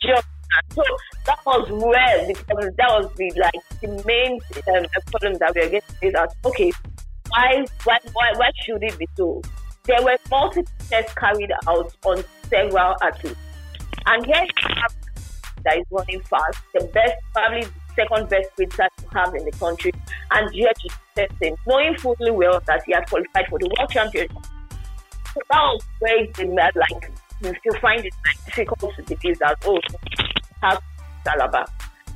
Just 0.00 0.26
so 0.74 0.82
that 1.26 1.38
was 1.46 1.70
where 1.70 2.26
because 2.26 2.70
that 2.76 2.88
was 2.88 3.10
the 3.16 3.32
like 3.36 3.80
the 3.80 4.02
main 4.06 4.38
um, 4.74 4.84
problem 5.06 5.38
that 5.38 5.54
we 5.54 5.62
are 5.62 5.68
getting 5.68 5.96
is 6.02 6.12
that 6.12 6.34
okay, 6.44 6.72
why 7.28 7.64
why 7.84 7.98
why 8.12 8.32
why 8.36 8.50
should 8.64 8.82
it 8.82 8.98
be 8.98 9.08
so? 9.16 9.40
There 9.84 10.02
were 10.02 10.16
multiple 10.30 10.70
tests 10.88 11.14
carried 11.14 11.50
out 11.66 11.94
on 12.04 12.22
several 12.48 12.94
athletes, 13.02 13.38
and 14.06 14.26
here 14.26 14.46
that 15.64 15.78
is 15.78 15.84
running 15.90 16.20
fast, 16.22 16.58
the 16.74 16.84
best 16.92 17.14
probably 17.32 17.66
second 17.94 18.28
best 18.28 18.50
sprinter 18.52 18.88
to 18.98 19.06
have 19.18 19.34
in 19.34 19.44
the 19.44 19.52
country, 19.52 19.92
and 20.30 20.54
yet 20.54 20.76
he's 20.80 20.92
testing, 21.14 21.56
knowing 21.66 21.96
fully 21.96 22.30
well 22.30 22.60
that 22.66 22.82
he 22.86 22.92
has 22.92 23.04
qualified 23.08 23.46
for 23.48 23.58
the 23.58 23.66
World 23.78 23.90
Championship. 23.90 24.32
So 25.34 25.40
that 25.50 25.60
was 25.62 25.80
where 26.00 26.24
it 26.24 26.38
made 26.38 26.76
like 26.76 27.10
you 27.42 27.54
still 27.58 27.80
find 27.80 28.04
it 28.04 28.14
like 28.24 28.44
difficult 28.46 28.94
to 28.96 29.02
believe 29.02 29.38
that 29.38 29.56
oh 29.64 29.78
have 30.62 30.80
Alaba. 31.26 31.64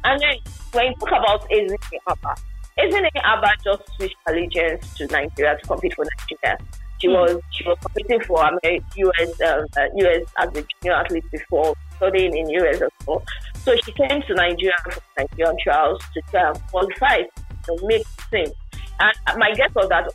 And 0.04 0.20
then 0.20 0.34
when 0.72 0.86
you 0.86 0.94
talk 1.00 1.08
about 1.08 1.48
Ezinne 1.50 1.76
Abba, 2.08 2.34
Ezinne 2.78 3.10
Abba 3.22 3.48
just 3.64 3.82
switched 3.96 4.16
allegiance 4.28 4.94
to 4.94 5.06
Nigeria 5.06 5.56
to 5.58 5.66
compete 5.66 5.94
for 5.94 6.04
Nigeria. 6.04 6.58
She 7.00 7.08
mm. 7.08 7.12
was 7.12 7.40
she 7.50 7.64
was 7.64 7.78
competing 7.80 8.20
for 8.20 8.38
US 8.44 9.40
um, 9.42 9.66
uh, 9.76 9.86
US 9.94 10.22
as 10.38 10.48
a 10.48 10.64
junior 10.82 10.96
athlete 10.96 11.24
before 11.30 11.74
studying 11.96 12.36
in 12.36 12.48
US 12.50 12.82
as 12.82 12.90
well. 13.06 13.22
So 13.66 13.74
she 13.84 13.90
came 13.90 14.22
to 14.22 14.34
Nigeria 14.34 14.76
for 14.84 14.94
Nigerian 15.18 15.56
trials 15.60 16.00
to 16.14 16.22
try 16.30 16.50
and 16.50 16.62
qualify 16.68 17.22
to 17.64 17.78
make 17.82 18.04
the 18.30 18.38
team. 18.44 18.52
And 19.00 19.38
my 19.38 19.52
guess 19.54 19.74
was 19.74 19.88
that 19.88 20.08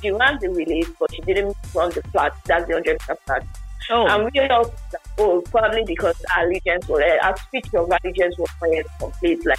she 0.00 0.10
ran 0.12 0.38
the 0.40 0.50
relay, 0.50 0.84
but 1.00 1.12
she 1.12 1.20
didn't 1.22 1.56
run 1.74 1.90
the 1.90 2.02
flat. 2.12 2.32
That's 2.46 2.64
the 2.68 2.74
100 2.74 2.92
meter 2.92 3.18
flat. 3.26 3.44
Oh. 3.90 4.06
And 4.06 4.30
we 4.32 4.46
thought, 4.46 4.72
oh, 5.18 5.42
probably 5.50 5.82
because 5.84 6.14
our 6.36 6.46
allegiance 6.46 6.86
was, 6.86 7.02
our 7.24 7.36
speech 7.38 7.66
of 7.74 7.90
allegiance 7.90 8.38
was 8.38 8.48
not 8.62 8.72
yet 8.72 8.86
complete. 9.00 9.44
Like, 9.44 9.58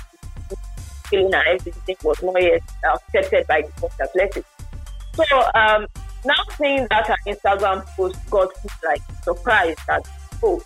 feeling 1.08 1.34
and 1.34 1.44
everything 1.46 1.98
was 2.02 2.24
not 2.24 2.42
yet 2.42 2.62
accepted 2.96 3.46
by 3.48 3.62
the 3.62 3.90
athletics. 4.02 4.50
So, 5.16 5.40
um, 5.54 5.86
now 6.24 6.42
seeing 6.58 6.88
that 6.90 7.08
her 7.08 7.18
Instagram 7.28 7.86
post 7.98 8.18
got 8.30 8.50
me 8.64 8.70
like 8.88 9.02
surprised 9.22 9.80
that, 9.88 10.08
oh, 10.42 10.62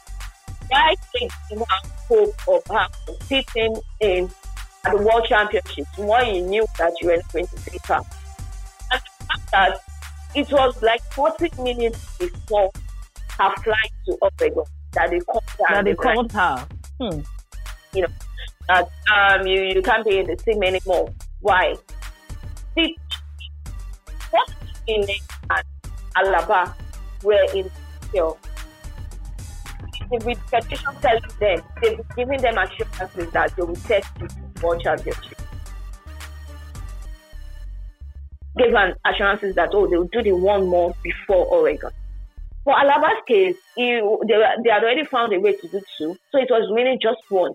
why 0.69 0.95
take 1.15 1.31
you 1.51 1.57
have 1.57 1.91
hope 2.07 2.35
of 2.47 2.63
her 2.67 2.87
competing 3.05 3.79
in 4.01 4.29
at 4.85 4.91
the 4.91 4.97
World 4.97 5.25
Championships 5.27 5.97
when 5.97 6.35
you 6.35 6.41
knew 6.41 6.65
that 6.77 6.93
you 7.01 7.07
were 7.09 7.21
going 7.33 7.47
to 7.47 7.55
take 7.69 7.85
her? 7.87 8.01
And 8.91 9.01
the 9.01 9.25
fact 9.25 9.51
that 9.51 9.79
it 10.35 10.51
was 10.51 10.81
like 10.81 11.01
40 11.13 11.61
minutes 11.61 12.17
before 12.17 12.71
her 13.37 13.53
flight 13.63 13.91
to 14.05 14.17
Oregon 14.21 14.63
that 14.93 15.09
they 15.09 15.19
called 15.19 15.43
her. 15.59 15.75
That 15.75 15.85
they 15.85 15.95
called 15.95 16.31
her. 16.31 16.67
Hmm. 16.99 17.19
You 17.93 18.01
know, 18.03 18.07
that 18.67 18.89
um, 19.15 19.47
you, 19.47 19.61
you 19.61 19.81
can't 19.81 20.05
be 20.05 20.19
in 20.19 20.27
the 20.27 20.35
team 20.35 20.61
anymore. 20.63 21.13
Why? 21.41 21.75
See, 22.75 22.95
what 24.31 24.49
in 24.87 25.05
and 25.49 25.63
Alaba 26.15 26.73
were 27.23 27.45
in 27.53 27.69
still 30.07 30.19
the 30.19 30.35
federation 30.49 30.95
telling 31.01 31.21
them, 31.39 31.61
they've 31.81 32.15
given 32.15 32.41
them 32.41 32.57
assurances 32.57 33.31
that 33.31 33.55
they 33.55 33.63
will 33.63 33.75
test 33.75 34.07
the 34.15 34.61
world 34.61 34.81
championship. 34.81 35.41
Gave 38.57 38.73
an 38.73 38.95
assurances 39.05 39.55
that 39.55 39.69
oh 39.73 39.87
they 39.87 39.97
will 39.97 40.09
do 40.11 40.23
the 40.23 40.31
one 40.31 40.67
more 40.67 40.95
before 41.03 41.45
Oregon. 41.45 41.91
For 42.63 42.77
Alaba's 42.77 43.23
case, 43.27 43.55
he, 43.75 44.01
they, 44.27 44.43
they 44.63 44.69
had 44.69 44.83
already 44.83 45.05
found 45.05 45.31
a 45.33 45.39
way 45.39 45.53
to 45.53 45.67
do 45.67 45.81
two, 45.97 46.17
so 46.31 46.39
it 46.39 46.47
was 46.49 46.69
really 46.73 46.97
just 47.01 47.19
one. 47.29 47.53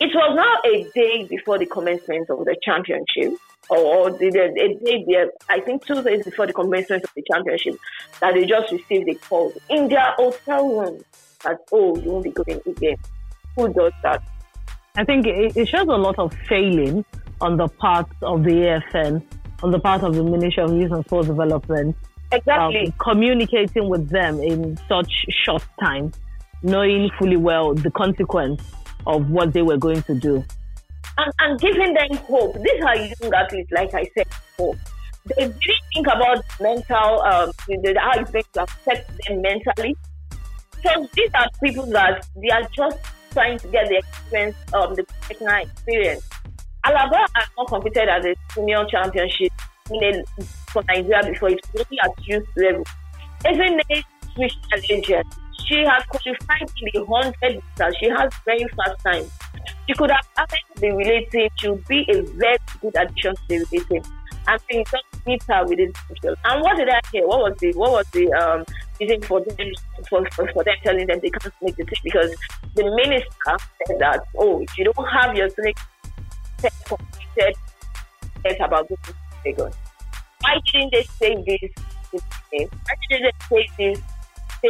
It 0.00 0.10
was 0.14 0.34
now 0.34 0.70
a 0.70 0.84
day 0.94 1.26
before 1.28 1.58
the 1.58 1.66
commencement 1.66 2.30
of 2.30 2.38
the 2.44 2.56
championship, 2.62 3.38
or 3.68 4.08
a 4.08 4.18
day 4.18 5.26
I 5.48 5.60
think 5.60 5.86
two 5.86 6.02
days 6.02 6.24
before 6.24 6.46
the 6.46 6.52
commencement 6.52 7.04
of 7.04 7.10
the 7.14 7.22
championship, 7.30 7.76
that 8.20 8.34
they 8.34 8.46
just 8.46 8.72
received 8.72 9.08
a 9.08 9.14
call 9.16 9.52
in 9.68 9.88
their 9.88 10.12
hotel 10.16 10.68
room 10.68 11.02
that, 11.42 11.58
oh, 11.72 11.96
you 11.98 12.10
won't 12.10 12.24
be 12.24 12.30
going 12.30 12.60
again. 12.66 12.96
Who 13.56 13.72
does 13.72 13.92
that? 14.02 14.22
I 14.96 15.04
think 15.04 15.26
it, 15.26 15.56
it 15.56 15.68
shows 15.68 15.88
a 15.88 15.96
lot 15.96 16.18
of 16.18 16.34
failing 16.48 17.04
on 17.40 17.56
the 17.56 17.68
part 17.68 18.08
of 18.22 18.44
the 18.44 18.50
AFN, 18.92 19.22
on 19.62 19.70
the 19.70 19.78
part 19.78 20.02
of 20.02 20.14
the 20.14 20.22
Ministry 20.22 20.62
of 20.62 20.72
Youth 20.72 20.92
and 20.92 21.04
Sports 21.04 21.28
Development. 21.28 21.96
Exactly. 22.30 22.86
Um, 22.86 22.94
communicating 23.00 23.88
with 23.88 24.08
them 24.10 24.40
in 24.40 24.78
such 24.88 25.12
short 25.44 25.64
time, 25.80 26.12
knowing 26.62 27.10
fully 27.18 27.36
well 27.36 27.74
the 27.74 27.90
consequence 27.90 28.62
of 29.06 29.30
what 29.30 29.52
they 29.52 29.62
were 29.62 29.76
going 29.76 30.02
to 30.02 30.14
do. 30.14 30.44
And, 31.18 31.32
and 31.40 31.60
giving 31.60 31.94
them 31.94 32.16
hope. 32.24 32.54
These 32.54 32.84
are 32.84 32.96
young 32.96 33.34
athletes, 33.34 33.70
like 33.70 33.92
I 33.94 34.04
said 34.16 34.26
before. 34.28 34.76
They 35.26 35.44
didn't 35.44 35.62
think 35.94 36.06
about 36.06 36.42
mental, 36.60 37.20
um, 37.22 37.52
how 37.96 38.12
it's 38.12 38.30
going 38.30 38.44
to 38.54 38.62
affect 38.62 39.10
them 39.26 39.42
mentally 39.42 39.96
because 40.82 41.08
these 41.14 41.30
are 41.34 41.48
people 41.62 41.86
that 41.86 42.26
they 42.36 42.48
are 42.48 42.62
just 42.76 42.98
trying 43.32 43.58
to 43.58 43.68
get 43.68 43.88
the 43.88 43.98
experience, 43.98 44.56
um, 44.74 44.94
the 44.94 45.04
professional 45.04 45.62
experience. 45.62 46.28
Alaba 46.84 47.26
has 47.34 47.46
not 47.56 47.68
competed 47.68 48.08
at 48.08 48.22
the 48.22 48.34
senior 48.54 48.84
championship 48.86 49.52
in 49.90 50.02
a, 50.02 50.44
for 50.72 50.82
Nigeria 50.88 51.22
before. 51.24 51.50
It 51.50 51.60
was 51.72 51.86
only 51.86 51.98
at 52.02 52.26
youth 52.26 52.46
level. 52.56 52.84
Even 53.48 53.80
a 53.90 54.04
switch 54.34 54.54
challenger, 54.70 55.22
she 55.66 55.84
has 55.84 56.02
qualified 56.06 56.70
in 56.82 56.90
the 56.92 57.04
100 57.04 57.54
meters. 57.54 57.96
She 58.00 58.08
has 58.08 58.30
very 58.44 58.66
fast 58.76 59.04
time. 59.04 59.24
She 59.86 59.94
could 59.94 60.10
have 60.10 60.26
added 60.36 60.60
the 60.76 60.90
relay 60.90 61.24
team. 61.30 61.48
She 61.58 61.68
would 61.68 61.86
be 61.86 62.04
a 62.10 62.22
very 62.22 62.58
good 62.80 62.96
addition 62.96 63.34
to 63.34 63.42
the 63.48 63.58
relay 63.70 63.84
team. 63.84 64.02
So 64.44 64.56
you 64.70 64.84
just 64.90 65.04
meet 65.26 65.42
her 65.48 65.64
within 65.66 65.92
the 66.22 66.36
And 66.44 66.62
what 66.62 66.76
did 66.76 66.88
I 66.88 67.00
hear? 67.12 67.26
What 67.26 67.40
was 67.40 67.58
the 67.58 67.72
what 67.74 67.92
was 67.92 68.06
the 68.12 68.32
um 68.32 68.64
reason 69.00 69.22
for 69.22 69.40
them 69.40 69.56
for, 70.08 70.24
for, 70.52 70.64
them 70.64 70.74
telling 70.82 71.06
them 71.06 71.18
they 71.22 71.30
can't 71.30 71.54
make 71.62 71.76
the 71.76 71.84
team 71.84 72.02
because 72.04 72.34
the 72.74 72.84
minister 72.84 73.56
said 73.86 73.98
that 73.98 74.20
oh 74.36 74.60
if 74.62 74.78
you 74.78 74.84
don't 74.84 75.06
have 75.06 75.36
your 75.36 75.48
select 75.50 75.80
completed 76.86 77.56
it's 78.44 78.60
about 78.60 78.88
to 78.88 78.96
Lagos. 79.44 79.74
Why 80.40 80.58
didn't 80.72 80.92
they 80.92 81.02
say 81.04 81.34
this, 81.46 81.70
this? 82.12 82.22
Why 82.50 82.94
didn't 83.08 83.32
they 83.50 83.56
say 83.56 83.68
this 83.78 84.02
say 84.62 84.68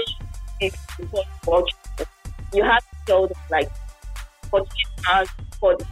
this? 0.61 0.75
You 2.55 2.63
have 2.65 2.81
to 2.81 2.97
tell 3.07 3.27
them 3.27 3.37
like 3.51 3.71
48 4.51 4.69
hours 5.11 5.29
before 5.51 5.77
the 5.77 5.85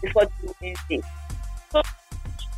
before 0.00 0.24
the 0.24 0.54
Wednesday. 0.60 1.02
So 1.70 1.82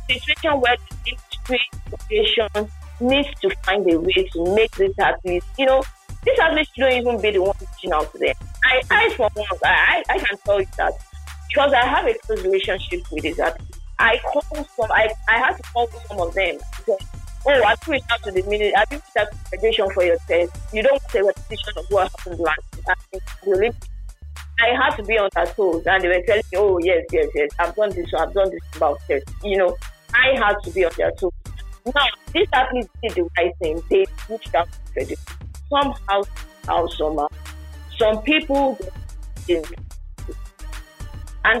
situation 0.07 0.61
where 0.61 0.77
the 0.77 1.11
industry 1.11 1.59
situation 1.89 2.71
needs 2.99 3.29
to 3.41 3.49
find 3.63 3.89
a 3.91 3.99
way 3.99 4.27
to 4.33 4.55
make 4.55 4.71
this 4.75 4.97
athletes, 4.99 5.45
you 5.57 5.65
know, 5.65 5.83
these 6.23 6.39
athletes 6.39 6.71
shouldn't 6.75 6.93
even 6.93 7.21
be 7.21 7.31
the 7.31 7.41
ones 7.41 7.61
reaching 7.61 7.93
out 7.93 8.11
to 8.11 8.17
them. 8.17 8.35
I, 8.65 8.81
I 8.89 9.09
for 9.15 9.29
one, 9.33 9.47
I, 9.63 10.03
I 10.09 10.17
can 10.19 10.37
tell 10.45 10.59
you 10.59 10.67
that 10.77 10.93
because 11.47 11.73
I 11.73 11.85
have 11.85 12.05
a 12.05 12.13
close 12.19 12.43
relationship 12.43 13.01
with 13.11 13.23
these 13.23 13.39
athletes. 13.39 13.79
I 13.99 14.19
call 14.31 14.41
some, 14.41 14.91
I, 14.91 15.09
I 15.27 15.37
had 15.39 15.53
to 15.57 15.63
call 15.63 15.87
some 16.07 16.19
of 16.19 16.33
them. 16.33 16.57
Oh, 16.89 17.63
I 17.63 17.75
reached 17.87 18.11
out 18.11 18.21
to 18.23 18.31
the 18.31 18.43
minute, 18.43 18.73
I 18.75 18.83
reached 18.91 19.17
out 19.17 19.31
to 19.31 19.37
the 19.37 19.57
federation 19.57 19.89
for 19.91 20.03
your 20.03 20.17
test. 20.27 20.51
You 20.73 20.83
don't 20.83 21.01
say 21.09 21.21
what 21.21 21.37
repetition 21.37 21.73
of 21.77 21.85
what 21.89 22.11
happened 22.11 22.39
last. 22.39 22.59
I 24.59 24.75
had 24.75 24.95
to 24.97 25.03
be 25.03 25.17
on 25.17 25.29
their 25.35 25.45
toes, 25.45 25.83
and 25.85 26.03
they 26.03 26.07
were 26.07 26.21
telling 26.25 26.43
me, 26.51 26.57
"Oh 26.57 26.79
yes, 26.79 27.05
yes, 27.11 27.27
yes, 27.35 27.49
I've 27.59 27.75
done 27.75 27.91
this, 27.91 28.11
I've 28.17 28.33
done 28.33 28.49
this 28.49 28.59
about 28.75 28.99
test." 29.07 29.25
You 29.43 29.57
know, 29.57 29.77
I 30.17 30.37
had 30.37 30.55
to 30.63 30.71
be 30.71 30.85
on 30.85 30.91
their 30.97 31.11
toes. 31.11 31.31
Now, 31.85 32.05
these 32.33 32.47
athletes 32.53 32.89
did 33.01 33.13
the 33.13 33.29
right 33.37 33.53
thing. 33.59 33.81
They 33.89 34.05
reached 34.29 34.53
out 34.55 34.67
the 34.71 34.77
federation. 34.93 35.17
Some 35.69 35.93
house, 36.07 36.27
house, 36.65 36.97
some, 36.97 37.17
people. 38.23 38.77
And 39.49 39.65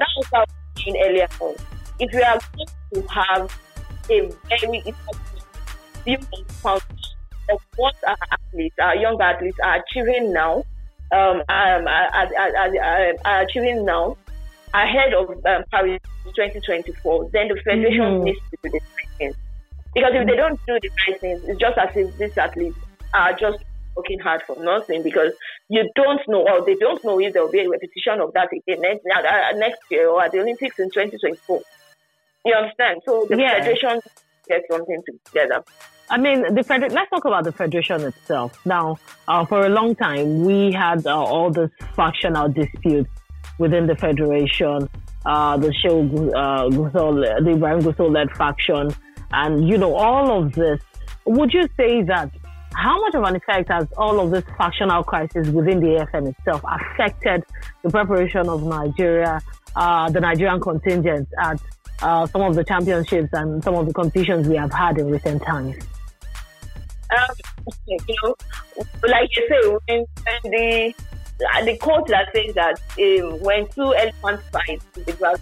that 0.01 0.07
was 0.17 0.27
how 0.33 0.45
we 0.85 1.01
earlier 1.03 1.27
on. 1.39 1.55
If 1.99 2.13
you 2.13 2.21
are 2.21 2.39
going 2.55 2.67
to 2.93 3.07
have 3.09 3.59
a 4.09 4.31
very 4.49 4.83
on 6.63 6.81
of 7.49 7.61
what 7.77 7.95
our 8.05 8.17
athletes, 8.31 8.75
our 8.81 8.95
young 8.95 9.21
athletes 9.21 9.57
are 9.63 9.81
achieving 9.81 10.33
now, 10.33 10.63
um, 11.11 11.37
um, 11.37 11.43
are, 11.49 11.87
are, 11.87 12.29
are, 12.37 13.13
are 13.23 13.41
achieving 13.43 13.85
now 13.85 14.17
ahead 14.73 15.13
of 15.13 15.29
um, 15.29 15.63
Paris 15.71 16.01
2024, 16.35 17.29
then 17.31 17.47
the 17.47 17.59
federation 17.63 18.01
mm-hmm. 18.01 18.23
needs 18.23 18.39
to 18.51 18.57
do 18.63 18.69
the 18.69 18.79
right 18.79 19.17
things. 19.17 19.35
Because 19.93 20.11
if 20.13 20.27
they 20.27 20.35
don't 20.35 20.59
do 20.67 20.79
the 20.81 20.89
right 21.07 21.19
things, 21.19 21.41
it's 21.45 21.59
just 21.59 21.77
as 21.77 21.89
if 21.95 22.17
these 22.17 22.37
athletes 22.37 22.77
are 23.13 23.33
just 23.33 23.57
working 23.95 24.19
hard 24.19 24.43
for 24.43 24.55
nothing 24.63 25.01
because 25.01 25.33
you 25.69 25.89
don't 25.95 26.21
know 26.27 26.47
or 26.47 26.63
they 26.63 26.75
don't 26.75 27.03
know 27.03 27.19
if 27.19 27.33
there 27.33 27.43
will 27.43 27.51
be 27.51 27.61
a 27.61 27.69
repetition 27.69 28.21
of 28.21 28.31
that 28.33 28.49
again 28.53 28.81
next, 28.81 29.03
uh, 29.05 29.57
next 29.57 29.79
year 29.89 30.07
or 30.07 30.23
at 30.23 30.31
the 30.31 30.39
Olympics 30.39 30.77
in 30.77 30.89
2024. 30.91 31.61
You 32.45 32.53
understand? 32.53 33.01
So 33.05 33.25
the 33.27 33.37
yeah. 33.37 33.57
federation 33.57 33.99
get 34.47 34.61
something 34.69 35.01
together. 35.25 35.63
I 36.09 36.17
mean, 36.17 36.53
the 36.53 36.63
feder- 36.63 36.89
let's 36.89 37.09
talk 37.09 37.25
about 37.25 37.43
the 37.43 37.51
federation 37.51 38.01
itself. 38.01 38.65
Now, 38.65 38.97
uh, 39.27 39.45
for 39.45 39.65
a 39.65 39.69
long 39.69 39.95
time, 39.95 40.45
we 40.45 40.71
had 40.71 41.05
uh, 41.05 41.17
all 41.17 41.51
this 41.51 41.69
factional 41.95 42.47
disputes 42.47 43.09
within 43.59 43.87
the 43.87 43.95
federation, 43.95 44.87
uh, 45.27 45.57
the 45.57 45.73
show, 45.73 45.99
uh, 45.99 46.69
Gusau, 46.69 47.43
the 47.43 47.51
Ibrahim 47.51 47.81
Gusau 47.81 48.09
led 48.09 48.31
faction, 48.37 48.89
and 49.31 49.67
you 49.67 49.77
know, 49.77 49.93
all 49.93 50.41
of 50.41 50.53
this. 50.53 50.79
Would 51.25 51.53
you 51.53 51.63
say 51.75 52.01
that 52.03 52.31
how 52.73 53.01
much 53.01 53.15
of 53.15 53.23
an 53.23 53.35
effect 53.35 53.69
has 53.69 53.87
all 53.97 54.21
of 54.21 54.31
this 54.31 54.45
factional 54.57 55.03
crisis 55.03 55.49
within 55.49 55.81
the 55.81 56.05
AFN 56.13 56.29
itself 56.29 56.61
affected 56.63 57.43
the 57.83 57.89
preparation 57.89 58.47
of 58.47 58.63
Nigeria, 58.63 59.41
uh, 59.75 60.09
the 60.09 60.21
Nigerian 60.21 60.61
contingent 60.61 61.27
at 61.41 61.59
uh, 62.01 62.25
some 62.27 62.41
of 62.41 62.55
the 62.55 62.63
championships 62.63 63.29
and 63.33 63.61
some 63.63 63.75
of 63.75 63.85
the 63.87 63.93
competitions 63.93 64.47
we 64.47 64.55
have 64.55 64.71
had 64.71 64.97
in 64.97 65.11
recent 65.11 65.43
times? 65.43 65.75
Um, 67.09 67.35
you 67.87 67.97
know, 68.23 68.35
like 69.07 69.29
you 69.35 69.47
say, 69.49 69.69
when, 69.87 70.05
when 70.23 70.51
the 70.51 70.93
the 71.39 71.77
quote 71.77 72.07
that 72.07 72.27
says 72.33 72.55
that 72.55 72.79
um, 72.99 73.39
when 73.41 73.67
two 73.69 73.93
elephants 73.93 74.43
fight, 74.49 74.81
the 74.93 75.13
grass. 75.13 75.39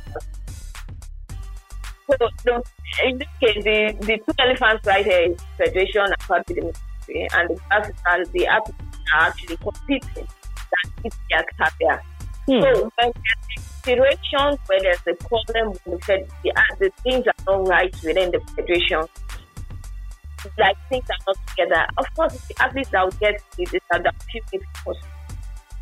So, 2.10 2.28
so 2.44 2.64
in 3.04 3.18
this 3.18 3.28
case, 3.40 3.64
the, 3.64 3.96
the 4.02 4.18
two 4.18 4.34
elephants 4.40 4.86
right 4.86 5.06
here 5.06 5.32
is 5.32 5.40
Federation 5.58 6.02
and 6.02 6.20
Party 6.20 6.54
Democracy, 6.54 7.28
and 7.34 7.50
the 7.50 7.62
grass 7.70 7.92
and 8.08 8.26
the 8.34 8.48
athletes 8.48 8.98
are 9.16 9.22
actually 9.28 9.58
competing. 9.58 10.28
That 10.56 11.06
is 11.06 11.14
their 11.30 11.46
career. 11.58 12.02
Hmm. 12.48 12.62
So 12.62 12.92
when 12.96 13.12
there's 13.16 13.66
situations 13.84 14.60
where 14.68 14.82
there's 14.82 15.00
a 15.08 15.14
problem 15.26 15.70
with 15.86 16.02
the, 16.06 16.28
the, 16.44 16.54
the 16.80 16.92
things 17.04 17.26
are 17.26 17.34
not 17.48 17.68
right 17.68 17.96
within 18.04 18.32
the 18.32 18.40
federation, 18.56 19.06
like 20.60 20.78
things 20.90 21.06
are 21.10 21.24
not 21.28 21.38
together. 21.48 21.88
Of 21.98 22.06
course, 22.16 22.34
the 22.48 22.62
athletes 22.62 22.90
that 22.90 23.04
will 23.04 23.12
get 23.12 23.42
the 23.58 23.66
disadvantage 23.66 24.66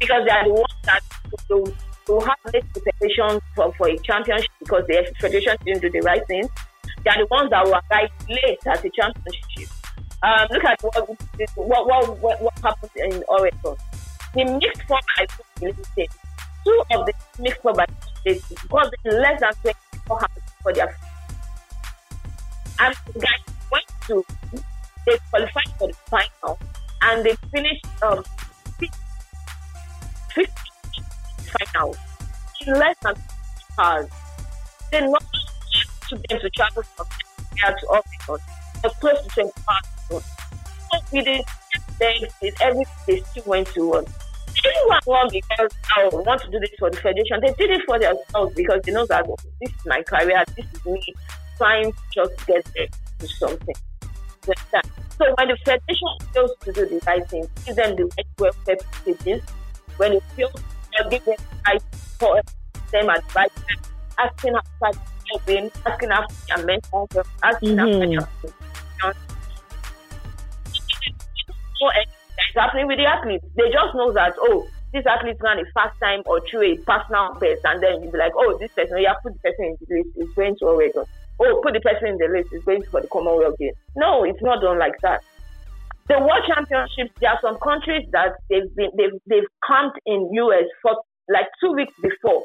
because 0.04 0.24
they 0.26 0.32
are 0.32 0.44
the 0.44 0.54
ones 0.54 0.80
that 0.84 1.02
will, 1.50 1.74
will 2.08 2.22
have 2.22 2.38
late 2.54 2.66
preparation 2.74 3.40
for, 3.56 3.74
for 3.74 3.88
a 3.88 3.98
championship 4.00 4.52
because 4.60 4.84
the 4.88 5.14
federation 5.20 5.56
didn't 5.66 5.82
do 5.82 5.90
the 5.90 6.02
right 6.02 6.26
thing. 6.28 6.48
They 7.04 7.10
are 7.10 7.20
the 7.20 7.28
ones 7.32 7.50
that 7.52 7.64
will 7.64 7.80
arrive 7.90 8.12
late 8.30 8.60
at 8.68 8.82
the 8.82 8.92
championship. 8.92 9.70
Um, 10.24 10.48
look 10.52 10.64
at 10.64 10.82
what 10.82 11.10
what, 11.56 11.88
what, 11.88 12.20
what, 12.20 12.42
what 12.42 12.60
happened 12.60 12.92
in 12.96 13.24
Oregon. 13.28 13.76
The 14.34 14.46
mixed 14.46 14.84
format 14.88 15.30
two 16.64 16.84
of 16.92 17.06
the 17.06 17.14
mixed 17.40 17.62
format 17.62 17.90
because 18.24 18.92
less 19.06 19.40
than 19.40 19.54
24 19.62 20.22
hours 20.22 20.30
for 20.62 20.74
their 20.74 20.98
and 22.80 22.96
guys 23.20 23.54
went 23.72 23.86
to 24.08 24.26
they 25.06 25.18
qualified 25.30 25.68
for 25.78 25.88
the 25.88 25.94
final 26.10 26.60
and 27.02 27.26
they 27.26 27.36
finished 27.52 27.86
um, 28.02 28.24
50 30.34 30.52
final 31.60 31.96
in 32.66 32.74
less 32.74 32.96
than 33.02 33.16
hours. 33.80 34.08
They 34.92 35.02
not 35.02 35.24
to 36.10 36.16
them 36.16 36.40
to 36.40 36.50
travel 36.50 36.84
from 36.84 37.06
here 37.56 37.76
to 37.80 37.88
Oregon, 37.88 38.44
but 38.82 38.94
close 39.00 39.22
to 39.22 39.30
20 39.30 39.52
hours. 39.70 40.24
So 40.92 41.00
we 41.12 41.22
did 41.22 41.46
with 42.42 42.62
everything 42.62 42.94
they 43.08 43.22
still 43.22 43.44
went 43.46 43.68
to. 43.70 44.06
They 44.64 44.70
didn't 44.70 45.08
want 45.08 45.32
because 45.32 45.72
I 45.96 46.08
want 46.10 46.42
to 46.42 46.52
do 46.52 46.60
this 46.60 46.70
for 46.78 46.90
the 46.90 46.98
federation. 46.98 47.40
They 47.42 47.54
did 47.54 47.72
it 47.72 47.82
for 47.86 47.98
themselves 48.00 48.54
because 48.56 48.82
they 48.84 48.92
know 48.92 49.06
that 49.08 49.26
this 49.62 49.70
is 49.70 49.86
my 49.86 50.02
career, 50.04 50.44
this 50.56 50.66
is 50.74 50.86
me 50.86 51.02
trying 51.58 51.92
to 51.92 51.98
just 52.14 52.48
get 52.48 52.66
there 52.76 52.88
to 53.20 53.28
something. 53.28 53.76
So 55.18 55.34
when 55.38 55.48
the 55.48 55.58
federation 55.64 56.08
fails 56.34 56.52
to 56.62 56.72
do 56.74 56.86
the 56.86 57.02
right 57.08 57.28
thing, 57.30 57.48
give 57.66 57.76
them 57.76 57.96
the 57.96 58.04
right 58.04 58.28
welfare 58.38 58.78
packages, 58.92 59.42
when 59.98 60.14
you 60.14 60.22
feel 60.36 60.52
giving 61.10 61.34
advice 61.34 61.84
for 62.20 62.42
them 62.92 63.10
advice, 63.10 63.50
asking 64.20 64.54
after 64.56 65.00
helping, 65.32 65.72
asking 65.86 66.12
after 66.12 66.36
their 66.48 66.66
mental 66.66 67.08
health, 67.12 67.30
asking 67.44 67.76
mm-hmm. 67.76 68.20
after 68.20 68.48
their 68.48 69.14
it's 72.54 72.56
happening 72.56 72.88
with 72.88 72.98
the 72.98 73.06
athletes. 73.06 73.46
They 73.56 73.68
just 73.74 73.96
know 73.96 74.14
that, 74.14 74.34
oh, 74.38 74.68
this 74.94 75.06
athlete 75.06 75.38
ran 75.42 75.60
a 75.60 75.66
fast 75.74 76.00
time 76.00 76.22
or 76.26 76.40
through 76.48 76.74
a 76.74 76.78
personal 76.78 77.34
best, 77.40 77.66
and 77.66 77.82
then 77.82 78.04
you'll 78.04 78.12
be 78.12 78.18
like, 78.18 78.32
oh, 78.36 78.58
this 78.60 78.72
person, 78.72 79.00
you 79.00 79.08
have 79.08 79.18
put 79.24 79.34
the 79.34 79.40
person 79.40 79.66
in 79.66 79.78
the 79.82 79.98
list, 79.98 80.10
is 80.16 80.34
going 80.36 80.56
to 80.58 80.66
Oregon. 80.66 81.04
Oh, 81.40 81.60
put 81.64 81.74
the 81.74 81.82
person 81.82 82.10
in 82.10 82.18
the 82.18 82.30
list, 82.32 82.54
is 82.54 82.64
going 82.64 82.84
to 82.84 82.90
for 82.90 83.02
the 83.02 83.08
Commonwealth 83.08 83.58
Games. 83.58 83.76
No, 83.98 84.24
it's 84.24 84.42
not 84.42 84.62
done 84.62 84.78
like 84.78 85.02
that 85.02 85.24
the 86.08 86.20
World 86.20 86.44
Championships, 86.48 87.12
there 87.20 87.32
are 87.32 87.40
some 87.42 87.58
countries 87.60 88.08
that 88.12 88.34
they've 88.50 88.74
been 88.76 88.92
they've 88.98 89.20
they've 89.28 89.50
camped 89.68 90.00
in 90.06 90.30
US 90.34 90.66
for 90.82 91.02
like 91.30 91.48
two 91.62 91.72
weeks 91.74 91.94
before. 92.02 92.44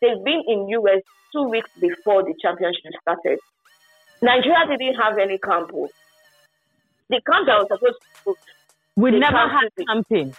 They've 0.00 0.22
been 0.24 0.42
in 0.46 0.68
US 0.68 1.02
two 1.32 1.44
weeks 1.48 1.70
before 1.80 2.22
the 2.22 2.34
championship 2.40 2.92
started. 3.02 3.38
Nigeria 4.22 4.66
didn't 4.68 4.94
have 4.94 5.18
any 5.18 5.38
camp. 5.38 5.70
Oh. 5.74 5.88
The 7.08 7.20
camp 7.30 7.46
that 7.46 7.58
was 7.58 7.68
supposed 7.70 7.98
to 8.24 8.56
we 8.96 9.10
never 9.10 9.36
had 9.36 9.68
camping 9.86 10.34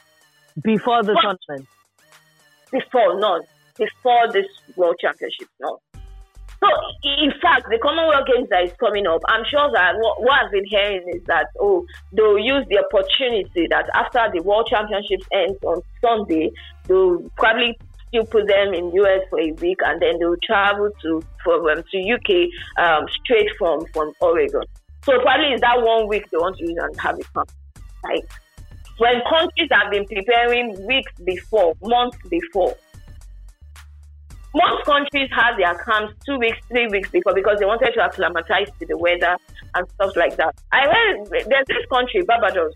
before 0.64 1.04
the 1.04 1.14
tournament. 1.22 1.70
Before, 2.72 3.20
no. 3.20 3.44
Before 3.78 4.32
this 4.32 4.48
World 4.76 4.96
Championship, 5.00 5.48
no. 5.60 5.80
So, 6.60 6.68
in 7.04 7.32
fact, 7.40 7.70
the 7.70 7.78
Commonwealth 7.78 8.26
Games 8.26 8.50
that 8.50 8.64
is 8.64 8.74
coming 8.80 9.06
up, 9.06 9.22
I'm 9.28 9.46
sure 9.46 9.70
that 9.74 9.94
what, 10.00 10.22
what 10.22 10.46
I've 10.46 10.52
been 10.52 10.66
hearing 10.66 11.06
is 11.14 11.22
that, 11.28 11.48
oh, 11.60 11.86
they'll 12.12 12.40
use 12.40 12.66
the 12.70 12.82
opportunity 12.82 13.68
that 13.70 13.86
after 13.94 14.26
the 14.34 14.42
World 14.42 14.68
Championships 14.68 15.26
ends 15.32 15.60
on 15.64 15.82
Sunday, 16.02 16.52
they'll 16.88 17.22
probably 17.38 17.78
still 18.08 18.26
put 18.26 18.48
them 18.48 18.74
in 18.74 18.92
US 18.94 19.22
for 19.30 19.40
a 19.40 19.52
week 19.52 19.80
and 19.86 20.02
then 20.02 20.18
they'll 20.20 20.40
travel 20.44 20.90
to 21.02 21.22
from 21.44 21.68
um, 21.68 21.84
to 21.92 21.98
UK 22.12 22.50
um, 22.84 23.06
straight 23.24 23.50
from, 23.60 23.86
from 23.94 24.14
Oregon. 24.20 24.64
So 25.04 25.20
probably 25.22 25.54
is 25.54 25.62
that 25.62 25.82
one 25.82 26.08
week 26.08 26.30
they 26.32 26.38
want 26.38 26.58
to 26.58 26.64
use 26.64 26.78
and 26.80 27.00
have 27.00 27.20
it 27.20 27.28
come. 27.34 27.46
Like 28.04 28.28
when 28.98 29.22
countries 29.30 29.70
have 29.72 29.92
been 29.92 30.06
preparing 30.06 30.86
weeks 30.88 31.12
before, 31.24 31.76
months 31.84 32.18
before, 32.30 32.76
most 34.58 34.86
countries 34.86 35.30
have 35.32 35.58
their 35.58 35.76
camps 35.86 36.14
two 36.26 36.38
weeks, 36.40 36.58
three 36.68 36.88
weeks 36.88 37.10
before 37.12 37.34
because 37.34 37.60
they 37.60 37.66
wanted 37.66 37.94
to 37.94 38.02
acclimatize 38.04 38.70
to 38.80 38.86
the 38.86 38.98
weather 38.98 39.38
and 39.76 39.88
stuff 39.96 40.16
like 40.16 40.36
that. 40.38 40.56
I 40.72 40.86
read 40.86 41.30
there's 41.30 41.68
this 41.68 41.86
country, 41.92 42.24
Barbados. 42.24 42.74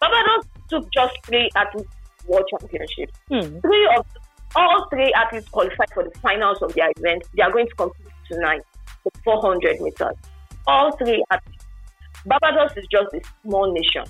Barbados 0.00 0.44
took 0.68 0.90
just 0.92 1.14
three 1.24 1.48
athletes 1.54 1.90
world 2.26 2.44
championships. 2.50 3.14
Hmm. 3.28 3.60
Three 3.60 3.88
of 3.96 4.06
all 4.56 4.86
three 4.90 5.12
athletes 5.14 5.48
qualified 5.48 5.90
for 5.92 6.04
the 6.04 6.18
finals 6.18 6.58
of 6.62 6.74
their 6.74 6.90
event. 6.96 7.24
They 7.36 7.42
are 7.42 7.52
going 7.52 7.68
to 7.68 7.74
compete 7.74 8.06
tonight 8.30 8.62
for 9.02 9.12
400 9.24 9.80
meters. 9.80 10.16
All 10.66 10.96
three 10.96 11.22
athletes. 11.30 11.64
Barbados 12.26 12.76
is 12.76 12.86
just 12.90 13.12
a 13.14 13.20
small 13.42 13.72
nation. 13.72 14.04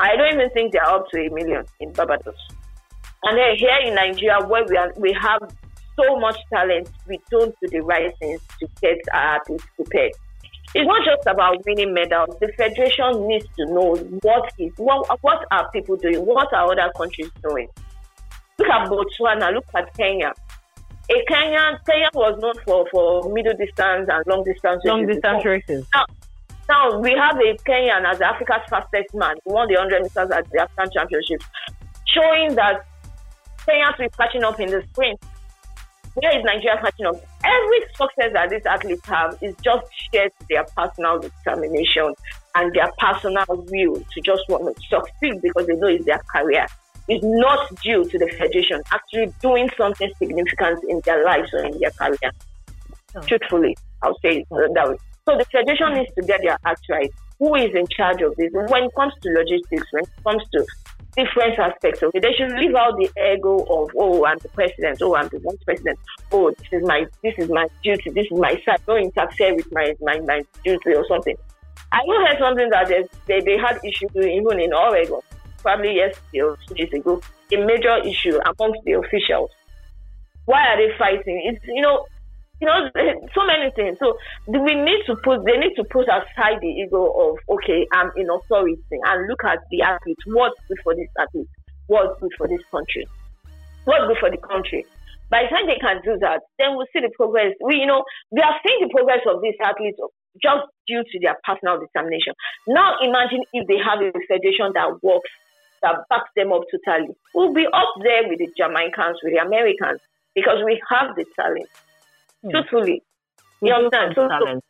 I 0.00 0.16
don't 0.16 0.32
even 0.32 0.50
think 0.50 0.72
they 0.72 0.78
are 0.78 0.96
up 0.96 1.08
to 1.10 1.20
a 1.20 1.30
million 1.30 1.64
in 1.80 1.92
Barbados. 1.92 2.38
And 3.24 3.36
then 3.36 3.56
here 3.56 3.78
in 3.84 3.94
Nigeria, 3.94 4.38
where 4.46 4.64
we 4.64 4.76
are, 4.76 4.92
we 4.96 5.14
have 5.20 5.42
so 5.98 6.18
much 6.18 6.38
talent, 6.52 6.88
we 7.06 7.18
don't 7.30 7.54
do 7.60 7.68
the 7.68 7.80
right 7.80 8.16
things 8.18 8.40
to 8.60 8.68
get 8.80 8.98
our 9.12 9.36
athletes 9.36 9.64
prepared. 9.76 10.12
It's 10.74 10.86
not 10.86 11.04
just 11.04 11.26
about 11.26 11.64
winning 11.66 11.94
medals. 11.94 12.36
The 12.40 12.52
federation 12.56 13.26
needs 13.26 13.46
to 13.56 13.66
know 13.66 13.96
what 14.22 14.52
is 14.58 14.70
what, 14.76 15.18
what 15.22 15.46
are 15.50 15.70
people 15.70 15.96
doing, 15.96 16.24
what 16.26 16.52
are 16.52 16.70
other 16.70 16.92
countries 16.96 17.30
doing. 17.42 17.68
Look 18.58 18.68
at 18.68 18.88
Botswana, 18.88 19.54
look 19.54 19.64
at 19.74 19.96
Kenya. 19.96 20.32
A 21.10 21.24
Kenya, 21.26 21.80
Kenya 21.88 22.10
was 22.12 22.38
known 22.38 22.52
for, 22.66 22.86
for 22.90 23.32
middle 23.32 23.54
distance 23.56 24.08
and 24.12 24.26
long 24.26 24.44
distance 24.44 24.82
long 24.84 25.06
distance 25.06 25.44
races. 25.44 25.86
Now, 25.94 26.04
Now 26.68 26.98
we 26.98 27.12
have 27.12 27.36
a 27.36 27.56
Kenyan 27.64 28.04
as 28.04 28.20
Africa's 28.20 28.68
fastest 28.68 29.14
man. 29.14 29.36
He 29.46 29.52
won 29.52 29.68
the 29.68 29.76
100 29.76 30.02
meters 30.02 30.30
at 30.30 30.50
the 30.50 30.60
African 30.60 30.90
Championships, 30.92 31.46
showing 32.06 32.54
that 32.56 32.84
Kenya 33.64 33.94
is 34.06 34.14
catching 34.16 34.44
up 34.44 34.60
in 34.60 34.68
the 34.68 34.82
sprint. 34.90 35.18
Where 36.20 36.36
is 36.36 36.44
Nigeria 36.44 36.80
catching 36.82 37.06
up? 37.06 37.16
Every 37.44 37.80
success 37.94 38.32
that 38.32 38.50
these 38.50 38.66
athletes 38.66 39.06
have 39.06 39.38
is 39.40 39.54
just 39.62 39.86
shared 40.12 40.32
to 40.40 40.46
their 40.48 40.64
personal 40.76 41.20
determination 41.20 42.14
and 42.56 42.74
their 42.74 42.90
personal 42.98 43.44
will 43.48 44.00
to 44.00 44.20
just 44.24 44.42
want 44.48 44.74
to 44.74 44.82
succeed 44.88 45.40
because 45.42 45.66
they 45.68 45.74
know 45.74 45.86
it's 45.86 46.04
their 46.06 46.20
career. 46.34 46.66
It's 47.06 47.24
not 47.24 47.74
due 47.82 48.04
to 48.04 48.18
the 48.18 48.26
federation 48.36 48.82
actually 48.90 49.32
doing 49.40 49.70
something 49.76 50.10
significant 50.18 50.82
in 50.88 51.00
their 51.04 51.24
lives 51.24 51.54
or 51.54 51.64
in 51.64 51.78
their 51.78 51.90
career. 51.92 52.32
Oh. 53.14 53.20
Truthfully, 53.20 53.76
I'll 54.02 54.18
say 54.18 54.38
it 54.40 54.46
that 54.50 54.88
way. 54.88 54.96
So 55.24 55.38
the 55.38 55.44
federation 55.44 55.94
needs 55.94 56.12
to 56.16 56.22
get 56.26 56.40
their 56.42 56.58
act 56.66 56.82
right. 56.90 57.10
Who 57.38 57.54
is 57.54 57.70
in 57.74 57.86
charge 57.86 58.22
of 58.22 58.34
this? 58.36 58.50
When 58.52 58.84
it 58.84 58.94
comes 58.96 59.12
to 59.22 59.28
logistics, 59.30 59.86
when 59.92 60.02
it 60.02 60.10
comes 60.24 60.42
to 60.52 60.66
different 61.16 61.58
aspects 61.58 62.02
of 62.02 62.10
it. 62.14 62.22
They 62.22 62.32
should 62.32 62.52
leave 62.58 62.74
out 62.74 62.96
the 62.96 63.10
ego 63.34 63.58
of 63.68 63.90
oh 63.96 64.24
I'm 64.24 64.38
the 64.38 64.48
president, 64.48 65.00
oh 65.02 65.14
I'm 65.14 65.28
the 65.28 65.38
vice 65.40 65.62
president, 65.64 65.98
oh 66.32 66.50
this 66.50 66.68
is 66.72 66.82
my 66.86 67.06
this 67.22 67.34
is 67.38 67.48
my 67.48 67.66
duty, 67.82 68.10
this 68.10 68.26
is 68.30 68.38
my 68.38 68.60
side. 68.64 68.80
Don't 68.86 69.02
interfere 69.02 69.54
with 69.54 69.70
my 69.72 69.94
my, 70.00 70.20
my 70.20 70.42
duty 70.64 70.94
or 70.94 71.04
something. 71.08 71.36
I 71.90 72.00
even 72.06 72.26
heard 72.26 72.38
something 72.38 72.70
that 72.70 72.88
they, 73.26 73.40
they 73.40 73.56
had 73.58 73.78
issue 73.82 74.08
even 74.14 74.60
in 74.60 74.72
Oregon, 74.74 75.20
probably 75.62 75.96
yesterday 75.96 76.42
or 76.42 76.58
two 76.66 76.74
days 76.74 76.92
ago, 76.92 77.20
a 77.52 77.56
major 77.64 77.96
issue 78.04 78.38
amongst 78.44 78.84
the 78.84 78.92
officials. 78.92 79.50
Why 80.44 80.60
are 80.68 80.76
they 80.76 80.96
fighting? 80.98 81.42
It's 81.46 81.64
you 81.66 81.82
know 81.82 82.06
you 82.60 82.66
know, 82.66 82.90
so 83.34 83.46
many 83.46 83.70
things. 83.74 83.98
So 83.98 84.18
we 84.46 84.74
need 84.74 85.02
to 85.06 85.16
put, 85.22 85.44
they 85.44 85.56
need 85.56 85.74
to 85.76 85.84
put 85.84 86.08
aside 86.08 86.58
the 86.60 86.68
ego 86.68 87.06
of, 87.06 87.38
okay, 87.56 87.86
I'm 87.92 88.10
in 88.16 88.28
authority 88.30 88.82
and 88.90 89.28
look 89.28 89.44
at 89.44 89.58
the 89.70 89.82
athlete. 89.82 90.18
What's 90.26 90.58
good 90.68 90.78
for 90.82 90.94
this 90.94 91.08
athlete? 91.18 91.48
What's 91.86 92.20
good 92.20 92.32
for 92.36 92.48
this 92.48 92.62
country? 92.70 93.06
What's 93.84 94.06
good 94.06 94.18
for 94.20 94.30
the 94.30 94.38
country? 94.38 94.84
By 95.30 95.44
the 95.44 95.48
time 95.52 95.66
they 95.68 95.78
can 95.80 96.00
do 96.04 96.18
that, 96.20 96.40
then 96.58 96.76
we'll 96.76 96.88
see 96.92 97.00
the 97.00 97.12
progress. 97.14 97.52
We, 97.60 97.76
you 97.76 97.86
know, 97.86 98.02
we 98.30 98.40
are 98.40 98.56
seeing 98.64 98.88
the 98.88 98.92
progress 98.92 99.20
of 99.28 99.40
these 99.42 99.56
athletes 99.60 100.00
just 100.40 100.68
due 100.86 101.04
to 101.04 101.16
their 101.20 101.36
personal 101.44 101.78
determination. 101.78 102.32
Now 102.66 102.96
imagine 103.02 103.44
if 103.52 103.66
they 103.68 103.76
have 103.76 104.00
a 104.00 104.12
federation 104.26 104.72
that 104.74 105.02
works, 105.02 105.30
that 105.82 106.00
backs 106.08 106.30
them 106.34 106.52
up 106.52 106.64
totally. 106.72 107.12
We'll 107.34 107.52
be 107.52 107.66
up 107.66 107.92
there 108.02 108.26
with 108.26 108.38
the 108.40 108.48
Jamaicans, 108.56 109.20
with 109.22 109.36
the 109.36 109.44
Americans, 109.44 110.00
because 110.34 110.64
we 110.64 110.80
have 110.88 111.14
the 111.14 111.24
talent. 111.36 111.68
Hmm. 112.42 112.50
Truthfully. 112.50 113.02
You 113.60 113.72
understand? 113.74 114.12
So, 114.14 114.28
so, 114.28 114.60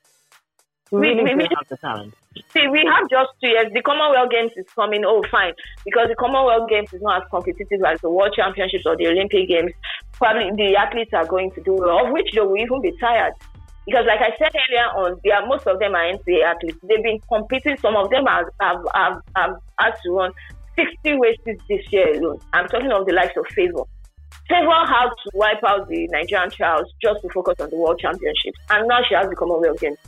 we, 0.90 1.08
really 1.08 1.24
we, 1.24 1.34
we, 1.34 1.48
have 1.54 1.68
the 1.68 1.76
talent. 1.76 2.14
See, 2.52 2.66
we 2.68 2.80
have 2.88 3.10
just 3.10 3.30
two 3.42 3.48
years. 3.48 3.68
The 3.74 3.82
Commonwealth 3.82 4.30
Games 4.30 4.52
is 4.56 4.64
coming. 4.74 5.04
Oh, 5.04 5.22
fine. 5.30 5.52
Because 5.84 6.08
the 6.08 6.14
Commonwealth 6.14 6.70
Games 6.70 6.92
is 6.94 7.02
not 7.02 7.22
as 7.22 7.28
competitive 7.28 7.84
as 7.84 8.00
the 8.00 8.10
World 8.10 8.32
Championships 8.34 8.84
or 8.86 8.96
the 8.96 9.08
Olympic 9.08 9.48
Games. 9.48 9.72
Probably 10.12 10.48
the 10.56 10.76
athletes 10.76 11.12
are 11.12 11.26
going 11.26 11.50
to 11.52 11.60
do 11.62 11.74
well, 11.74 12.06
of 12.06 12.12
which 12.12 12.30
they 12.32 12.40
will 12.40 12.56
even 12.56 12.80
be 12.80 12.96
tired. 12.98 13.34
Because, 13.84 14.04
like 14.06 14.20
I 14.20 14.32
said 14.36 14.52
earlier 14.52 14.88
on, 14.96 15.20
they 15.24 15.30
are, 15.30 15.46
most 15.46 15.66
of 15.66 15.78
them 15.78 15.94
are 15.94 16.04
NCAA 16.04 16.44
athletes. 16.44 16.78
They've 16.82 17.02
been 17.02 17.20
competing. 17.28 17.76
Some 17.78 17.96
of 17.96 18.08
them 18.10 18.24
have, 18.26 18.46
have, 18.60 18.80
have, 18.94 19.20
have 19.36 19.56
had 19.78 19.92
to 20.04 20.10
run 20.12 20.32
60 20.76 21.18
races 21.20 21.60
this 21.68 21.84
year 21.90 22.16
alone. 22.16 22.38
I'm 22.52 22.68
talking 22.68 22.92
of 22.92 23.06
the 23.06 23.12
likes 23.12 23.36
of 23.36 23.46
Favour. 23.54 23.84
Favour 24.48 24.86
had 24.86 25.08
to 25.08 25.30
wipe 25.34 25.62
out 25.66 25.88
the 25.88 26.08
Nigerian 26.10 26.50
trials 26.50 26.90
just 27.02 27.20
to 27.22 27.28
focus 27.28 27.56
on 27.60 27.68
the 27.70 27.76
World 27.76 27.98
Championships, 28.00 28.58
and 28.70 28.88
now 28.88 29.00
she 29.08 29.14
has 29.14 29.28
the 29.28 29.36
Commonwealth 29.36 29.78
Games. 29.80 29.98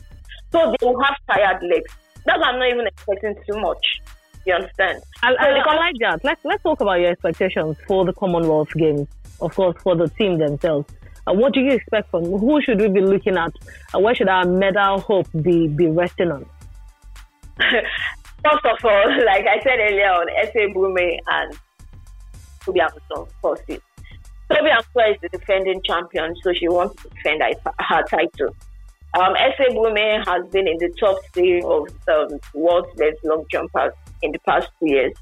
So 0.51 0.73
they 0.79 0.85
will 0.85 1.01
have 1.03 1.15
tired 1.31 1.61
legs. 1.63 1.93
That's 2.25 2.39
why 2.39 2.49
I'm 2.49 2.59
not 2.59 2.69
even 2.69 2.87
expecting 2.87 3.35
too 3.49 3.59
much. 3.59 4.01
You 4.45 4.55
understand? 4.55 5.03
I, 5.21 5.33
I, 5.33 5.47
I 5.49 5.75
like 5.75 5.95
that. 5.99 6.21
Let's 6.23 6.41
let's 6.43 6.63
talk 6.63 6.81
about 6.81 6.99
your 6.99 7.11
expectations 7.11 7.77
for 7.87 8.05
the 8.05 8.13
Commonwealth 8.13 8.69
Games. 8.75 9.07
Of 9.39 9.55
course, 9.55 9.75
for 9.83 9.95
the 9.95 10.07
team 10.09 10.39
themselves. 10.39 10.91
Uh, 11.27 11.33
what 11.33 11.53
do 11.53 11.59
you 11.59 11.73
expect 11.73 12.09
from? 12.09 12.25
Who 12.25 12.59
should 12.63 12.81
we 12.81 12.89
be 12.89 13.01
looking 13.01 13.37
at? 13.37 13.53
Uh, 13.93 13.99
where 13.99 14.15
should 14.15 14.27
our 14.27 14.45
medal 14.45 14.99
hope 14.99 15.27
be 15.43 15.67
be 15.67 15.87
resting 15.87 16.31
on? 16.31 16.45
First 18.43 18.65
of 18.65 18.85
all, 18.85 19.25
like 19.25 19.45
I 19.45 19.61
said 19.63 19.77
earlier 19.79 20.09
on, 20.09 20.27
Ese 20.41 20.73
Brume 20.73 21.19
and 21.27 21.59
Tobi 22.61 22.79
Amusan, 22.79 23.27
first 23.41 23.63
Tobi 24.51 24.69
Amusan 24.69 25.15
is 25.15 25.21
the 25.21 25.29
defending 25.29 25.81
champion, 25.83 26.35
so 26.43 26.51
she 26.53 26.67
wants 26.67 27.01
to 27.01 27.09
defend 27.09 27.41
her 27.41 28.03
title. 28.03 28.55
Um, 29.13 29.33
Ese 29.35 29.71
Brume 29.71 30.25
has 30.27 30.49
been 30.51 30.67
in 30.67 30.77
the 30.77 30.93
top 30.99 31.17
three 31.33 31.61
of 31.61 31.87
the 32.05 32.39
world's 32.53 32.93
best 32.97 33.17
long 33.23 33.45
jumpers 33.49 33.93
in 34.21 34.31
the 34.31 34.39
past 34.39 34.67
two 34.79 34.89
years. 34.89 35.13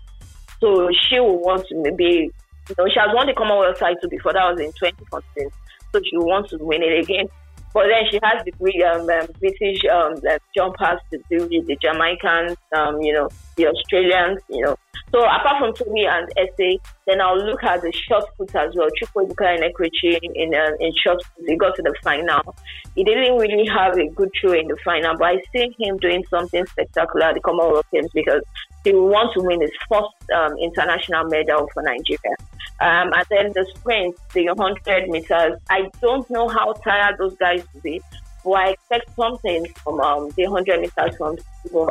So 0.60 0.90
she 1.08 1.20
will 1.20 1.42
want 1.42 1.68
to 1.68 1.76
maybe, 1.76 2.32
you 2.70 2.76
know, 2.78 2.88
she 2.88 3.00
has 3.00 3.10
won 3.14 3.28
the 3.28 3.34
Commonwealth 3.34 3.80
title 3.80 4.10
before, 4.10 4.34
that 4.34 4.52
was 4.52 4.60
in 4.60 4.72
2014. 4.74 5.50
So 5.92 6.02
she 6.04 6.18
wants 6.18 6.50
to 6.52 6.58
win 6.58 6.82
it 6.84 7.04
again. 7.04 7.28
But 7.74 7.86
then 7.86 8.10
she 8.10 8.20
has 8.24 8.44
the 8.46 8.84
um, 8.84 9.10
um, 9.10 9.28
British 9.40 9.82
um, 9.86 10.16
jumpers 10.56 11.00
to 11.12 11.20
do 11.30 11.44
with 11.46 11.68
the 11.68 11.78
Jamaicans, 11.82 12.58
um, 12.76 13.00
you 13.02 13.14
know, 13.14 13.30
the 13.58 13.68
Australians, 13.68 14.42
you 14.50 14.66
know. 14.66 14.76
So 15.12 15.22
apart 15.24 15.58
from 15.60 15.74
Tobi 15.74 16.08
and 16.08 16.32
Ese, 16.38 16.80
then 17.08 17.20
I'll 17.20 17.44
look 17.44 17.64
at 17.64 17.82
the 17.82 17.92
shot 17.92 18.26
put 18.38 18.56
as 18.56 18.76
well. 18.76 18.90
Chukwuebuka 19.02 19.58
Enekwechi 19.58 20.20
in 20.22 20.54
uh, 20.54 20.72
in 20.80 20.94
shot 21.04 21.18
put, 21.36 21.50
he 21.50 21.56
got 21.56 21.76
to 21.78 21.82
the 21.82 21.96
final. 22.04 22.56
He 22.96 23.04
didn't 23.04 23.38
really 23.38 23.68
have 23.68 23.98
a 23.98 24.08
good 24.10 24.30
show 24.40 24.52
in 24.52 24.68
the 24.68 24.78
final, 24.86 25.18
but 25.18 25.26
I 25.30 25.42
see 25.52 25.76
him 25.80 25.98
doing 25.98 26.24
something 26.30 26.64
spectacular 26.68 27.28
at 27.28 27.36
the 27.36 27.42
Commonwealth 27.42 27.88
Games 27.92 28.10
because 28.14 28.44
he 28.84 28.94
will 28.94 29.10
want 29.10 29.34
to 29.34 29.42
win 29.42 29.62
his 29.62 29.72
first 29.90 30.14
um, 30.36 30.56
international 30.60 31.26
medal 31.26 31.68
for 31.74 31.82
Nigeria. 31.82 32.36
Um, 32.80 33.12
and 33.12 33.26
then 33.32 33.52
the 33.54 33.66
sprint, 33.76 34.16
the 34.34 34.46
100 34.50 35.10
meters, 35.10 35.60
I 35.70 35.90
don't 36.02 36.30
know 36.30 36.48
how 36.48 36.74
tired 36.74 37.18
those 37.18 37.36
guys 37.38 37.64
will 37.74 37.82
be, 37.82 38.02
but 38.44 38.52
I 38.52 38.70
expect 38.70 39.16
something 39.16 39.66
from 39.84 40.00
um, 40.02 40.30
the 40.38 40.48
100 40.48 40.82
meters 40.82 41.18
from 41.18 41.38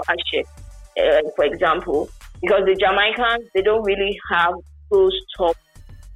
Ashe, 0.09 0.45
uh, 0.97 1.31
for 1.37 1.45
example 1.45 2.09
because 2.41 2.65
the 2.65 2.75
Jamaicans 2.75 3.49
they 3.55 3.63
don't 3.63 3.83
really 3.85 4.19
have 4.31 4.55
those 4.91 5.19
top 5.37 5.57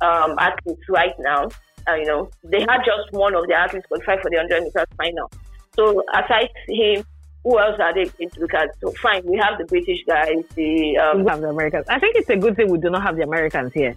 um, 0.01 0.37
athletes 0.39 0.83
right 0.89 1.15
now. 1.19 1.49
Uh, 1.89 1.95
you 1.95 2.07
know, 2.07 2.31
they 2.45 2.61
had 2.61 2.79
just 2.85 3.13
one 3.13 3.35
of 3.35 3.47
the 3.49 3.55
athletes 3.55 3.87
qualify 3.87 4.21
for 4.23 4.31
the 4.31 4.37
100 4.37 4.63
meters 4.63 4.87
final. 4.97 5.31
So 5.75 6.03
aside 6.15 6.51
him, 6.69 7.05
who 7.45 7.59
else 7.59 7.79
are 7.81 7.93
they 7.93 8.05
going 8.05 8.31
to 8.31 8.41
look 8.41 8.55
at? 8.55 8.71
So 8.81 8.93
fine, 9.03 9.23
we 9.25 9.37
have 9.39 9.59
the 9.59 9.65
British 9.65 9.99
guys, 10.07 10.45
the 10.55 10.97
um, 10.99 11.25
we 11.25 11.31
have 11.31 11.41
the 11.41 11.49
Americans. 11.49 11.87
I 11.89 11.99
think 11.99 12.17
it's 12.17 12.29
a 12.29 12.37
good 12.37 12.57
thing 12.57 12.71
we 12.71 12.79
do 12.79 12.91
not 12.91 13.03
have 13.03 13.17
the 13.17 13.23
Americans 13.23 13.73
here. 13.73 13.97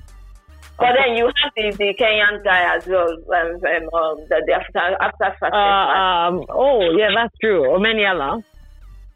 But 0.78 0.94
then 0.98 1.16
you 1.16 1.26
have 1.26 1.52
the, 1.56 1.72
the 1.78 1.94
Kenyan 1.94 2.44
guy 2.44 2.76
as 2.76 2.86
well, 2.86 3.08
um, 3.08 3.56
um, 3.56 3.90
um 3.94 4.26
the, 4.28 4.44
the 4.46 4.54
after 4.54 4.80
after 5.00 5.46
uh, 5.46 6.30
um, 6.30 6.46
Oh 6.50 6.92
yeah, 6.98 7.10
that's 7.16 7.38
true. 7.40 7.64
Omanyala. 7.64 8.44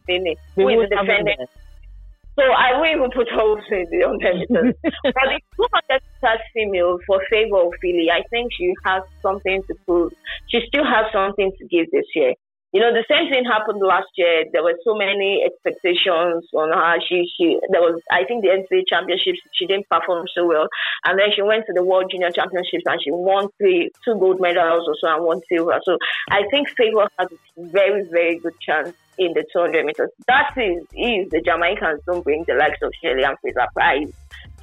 Who 0.08 0.70
is 0.70 0.90
the 0.90 0.96
defending? 0.96 1.46
So 2.40 2.46
I 2.56 2.80
will 2.80 2.88
even 2.88 3.12
put 3.12 3.28
in 3.28 3.84
the 3.92 4.08
unlimited. 4.08 4.80
but 5.04 5.28
the 5.28 5.42
200 5.60 6.00
meters 6.24 6.40
female 6.56 6.98
for 7.06 7.20
Favour 7.30 7.68
Ofili, 7.68 8.08
I 8.08 8.24
think 8.32 8.54
she 8.56 8.72
has 8.86 9.04
something 9.22 9.62
to 9.68 9.76
prove. 9.86 10.14
She 10.48 10.62
still 10.70 10.86
has 10.86 11.12
something 11.12 11.52
to 11.60 11.68
give 11.68 11.92
this 11.92 12.08
year. 12.16 12.36
You 12.72 12.80
know, 12.80 12.94
the 12.94 13.04
same 13.12 13.28
thing 13.28 13.44
happened 13.44 13.82
last 13.84 14.08
year. 14.16 14.46
There 14.54 14.64
were 14.64 14.78
so 14.86 14.96
many 14.96 15.44
expectations 15.44 16.48
on 16.56 16.72
her. 16.72 16.96
She, 17.10 17.28
she, 17.36 17.60
there 17.72 17.82
was, 17.82 18.00
I 18.10 18.24
think 18.24 18.46
the 18.46 18.56
NCAA 18.56 18.88
championships, 18.88 19.42
she 19.52 19.66
didn't 19.66 19.90
perform 19.90 20.24
so 20.32 20.48
well. 20.48 20.70
And 21.04 21.20
then 21.20 21.36
she 21.36 21.42
went 21.42 21.66
to 21.66 21.74
the 21.74 21.84
World 21.84 22.08
Junior 22.10 22.32
Championships 22.32 22.86
and 22.86 23.02
she 23.04 23.12
won 23.12 23.50
three, 23.58 23.92
two 24.06 24.16
gold 24.16 24.40
medals 24.40 24.88
or 24.88 24.96
so 25.02 25.12
and 25.12 25.26
one 25.26 25.42
silver. 25.52 25.76
So 25.84 25.98
I 26.32 26.44
think 26.52 26.70
Favour 26.78 27.10
has 27.20 27.28
a 27.34 27.68
very, 27.68 28.08
very 28.08 28.40
good 28.40 28.56
chance 28.62 28.96
in 29.20 29.34
the 29.34 29.46
200 29.54 29.86
meters. 29.86 30.10
That 30.28 30.56
is 30.58 30.84
if 30.94 31.30
the 31.30 31.42
Jamaicans 31.42 32.02
don't 32.08 32.24
bring 32.24 32.46
the 32.48 32.56
likes 32.56 32.80
of 32.82 32.92
Shelly-Ann 33.04 33.36
Fraser-Pryce, 33.42 34.12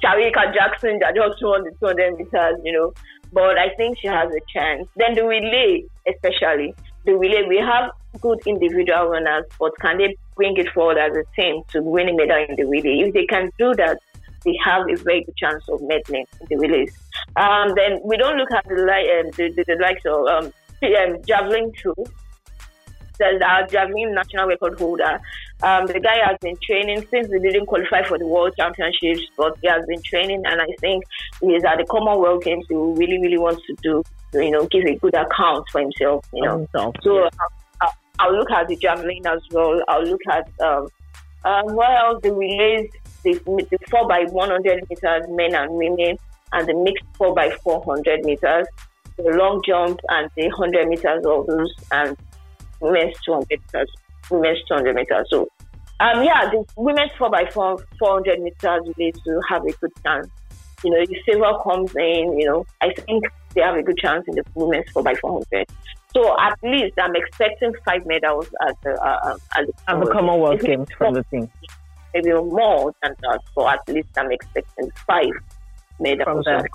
Shericka 0.03 0.53
Jackson 0.53 0.99
that 0.99 1.15
just 1.15 1.41
won 1.41 1.63
the 1.63 1.71
200 1.79 2.17
meters, 2.17 2.59
you 2.63 2.73
know. 2.73 2.93
But 3.31 3.57
I 3.57 3.69
think 3.77 3.99
she 3.99 4.07
has 4.07 4.29
a 4.33 4.41
chance. 4.51 4.87
Then 4.95 5.13
the 5.15 5.25
relay, 5.25 5.85
especially 6.07 6.73
the 7.05 7.13
relay, 7.13 7.43
we 7.47 7.57
have 7.57 7.91
good 8.19 8.39
individual 8.45 9.09
runners, 9.09 9.45
but 9.59 9.77
can 9.79 9.97
they 9.97 10.17
bring 10.35 10.57
it 10.57 10.69
forward 10.73 10.97
as 10.97 11.15
a 11.15 11.23
team 11.39 11.61
to 11.69 11.81
win 11.81 12.09
a 12.09 12.15
medal 12.15 12.45
in 12.49 12.55
the 12.55 12.65
relay? 12.65 13.07
If 13.07 13.13
they 13.13 13.25
can 13.25 13.51
do 13.59 13.73
that, 13.75 13.99
they 14.43 14.57
have 14.63 14.87
a 14.89 14.95
very 14.95 15.23
good 15.23 15.37
chance 15.37 15.63
of 15.69 15.81
medaling 15.81 16.25
in 16.41 16.47
the 16.49 16.57
relays. 16.57 16.97
Um, 17.35 17.73
then 17.75 17.99
we 18.03 18.17
don't 18.17 18.37
look 18.37 18.51
at 18.51 18.65
the, 18.65 18.75
um, 18.75 19.31
the, 19.37 19.51
the, 19.55 19.63
the 19.67 19.77
likes 19.81 20.05
of 20.05 20.25
um, 20.25 20.53
um, 20.83 21.21
javelin 21.27 21.71
that's 23.19 23.41
our 23.43 23.67
javelin 23.67 24.13
national 24.13 24.47
record 24.47 24.79
holder. 24.79 25.19
Um, 25.63 25.87
the 25.87 25.99
guy 25.99 26.17
has 26.25 26.37
been 26.41 26.55
training 26.63 27.07
since 27.09 27.27
he 27.27 27.39
didn't 27.39 27.65
qualify 27.65 28.03
for 28.03 28.17
the 28.17 28.27
World 28.27 28.53
Championships, 28.57 29.21
but 29.37 29.57
he 29.61 29.67
has 29.67 29.85
been 29.87 30.01
training, 30.03 30.43
and 30.45 30.61
I 30.61 30.67
think 30.79 31.03
he 31.41 31.47
is 31.47 31.63
at 31.63 31.77
the 31.77 31.85
Commonwealth 31.85 32.43
Games. 32.43 32.65
He 32.69 32.75
really, 32.75 33.19
really 33.19 33.37
wants 33.37 33.61
to 33.67 33.75
do, 33.81 34.03
you 34.33 34.51
know, 34.51 34.67
give 34.67 34.85
a 34.85 34.95
good 34.95 35.15
account 35.15 35.65
for 35.71 35.81
himself. 35.81 36.25
You 36.33 36.43
know, 36.43 36.57
himself, 36.59 36.95
so. 37.01 37.23
Yeah. 37.23 37.29
Uh, 37.81 37.91
I'll 38.19 38.35
look 38.35 38.49
at 38.49 38.67
the 38.67 38.75
javelin 38.75 39.27
as 39.27 39.41
well. 39.51 39.79
I'll 39.87 40.03
look 40.03 40.21
at 40.31 40.49
um, 40.59 40.87
um, 41.45 41.75
what 41.75 41.89
else? 41.91 42.19
The 42.23 42.33
relays, 42.33 42.89
the, 43.23 43.33
the 43.45 43.77
4 43.89 44.07
by 44.07 44.25
100 44.29 44.89
meters, 44.89 45.23
men 45.29 45.55
and 45.55 45.71
women, 45.71 46.17
and 46.51 46.67
the 46.67 46.73
mixed 46.73 47.05
4 47.17 47.33
by 47.33 47.51
400 47.63 48.25
meters, 48.25 48.67
the 49.17 49.31
long 49.31 49.61
jump 49.65 49.99
and 50.09 50.29
the 50.35 50.47
100 50.47 50.87
meters 50.87 51.25
of 51.25 51.47
those, 51.47 51.73
and 51.91 52.17
women's 52.79 53.15
200 53.25 53.47
meters, 53.49 53.89
women's 54.29 54.59
200 54.67 54.95
meters. 54.95 55.27
So, 55.29 55.49
um, 55.99 56.23
yeah, 56.23 56.49
the 56.49 56.65
women's 56.75 57.11
4 57.17 57.29
by 57.29 57.49
4, 57.51 57.77
400 57.99 58.39
meters 58.39 58.81
relay 58.97 59.11
to 59.11 59.41
have 59.49 59.63
a 59.65 59.71
good 59.71 59.91
chance. 60.05 60.27
You 60.83 60.91
know, 60.91 60.97
if 60.99 61.09
silver 61.25 61.57
comes 61.63 61.95
in, 61.95 62.39
you 62.39 62.45
know, 62.45 62.65
I 62.81 62.93
think 62.93 63.23
they 63.55 63.61
have 63.61 63.75
a 63.75 63.83
good 63.83 63.97
chance 63.97 64.25
in 64.27 64.35
the 64.35 64.43
women's 64.55 64.89
4 64.91 65.03
by 65.03 65.15
400 65.15 65.67
so 66.17 66.35
at 66.39 66.57
least 66.63 66.93
I'm 66.97 67.15
expecting 67.15 67.73
five 67.85 68.05
medals 68.05 68.47
at 68.67 68.75
the 68.81 68.91
uh, 68.93 69.31
um, 69.31 69.39
at 69.55 69.67
the, 69.67 69.73
at 69.87 69.99
the 69.99 70.11
Commonwealth 70.11 70.61
Games 70.61 70.87
from 70.97 71.13
the 71.13 71.23
team. 71.25 71.49
Maybe 72.13 72.31
more 72.31 72.93
than 73.03 73.13
that, 73.21 73.41
so 73.53 73.67
at 73.67 73.87
least 73.87 74.09
I'm 74.17 74.31
expecting 74.31 74.89
five 75.05 75.31
medals. 75.99 76.23
From 76.23 76.41
them. 76.43 76.65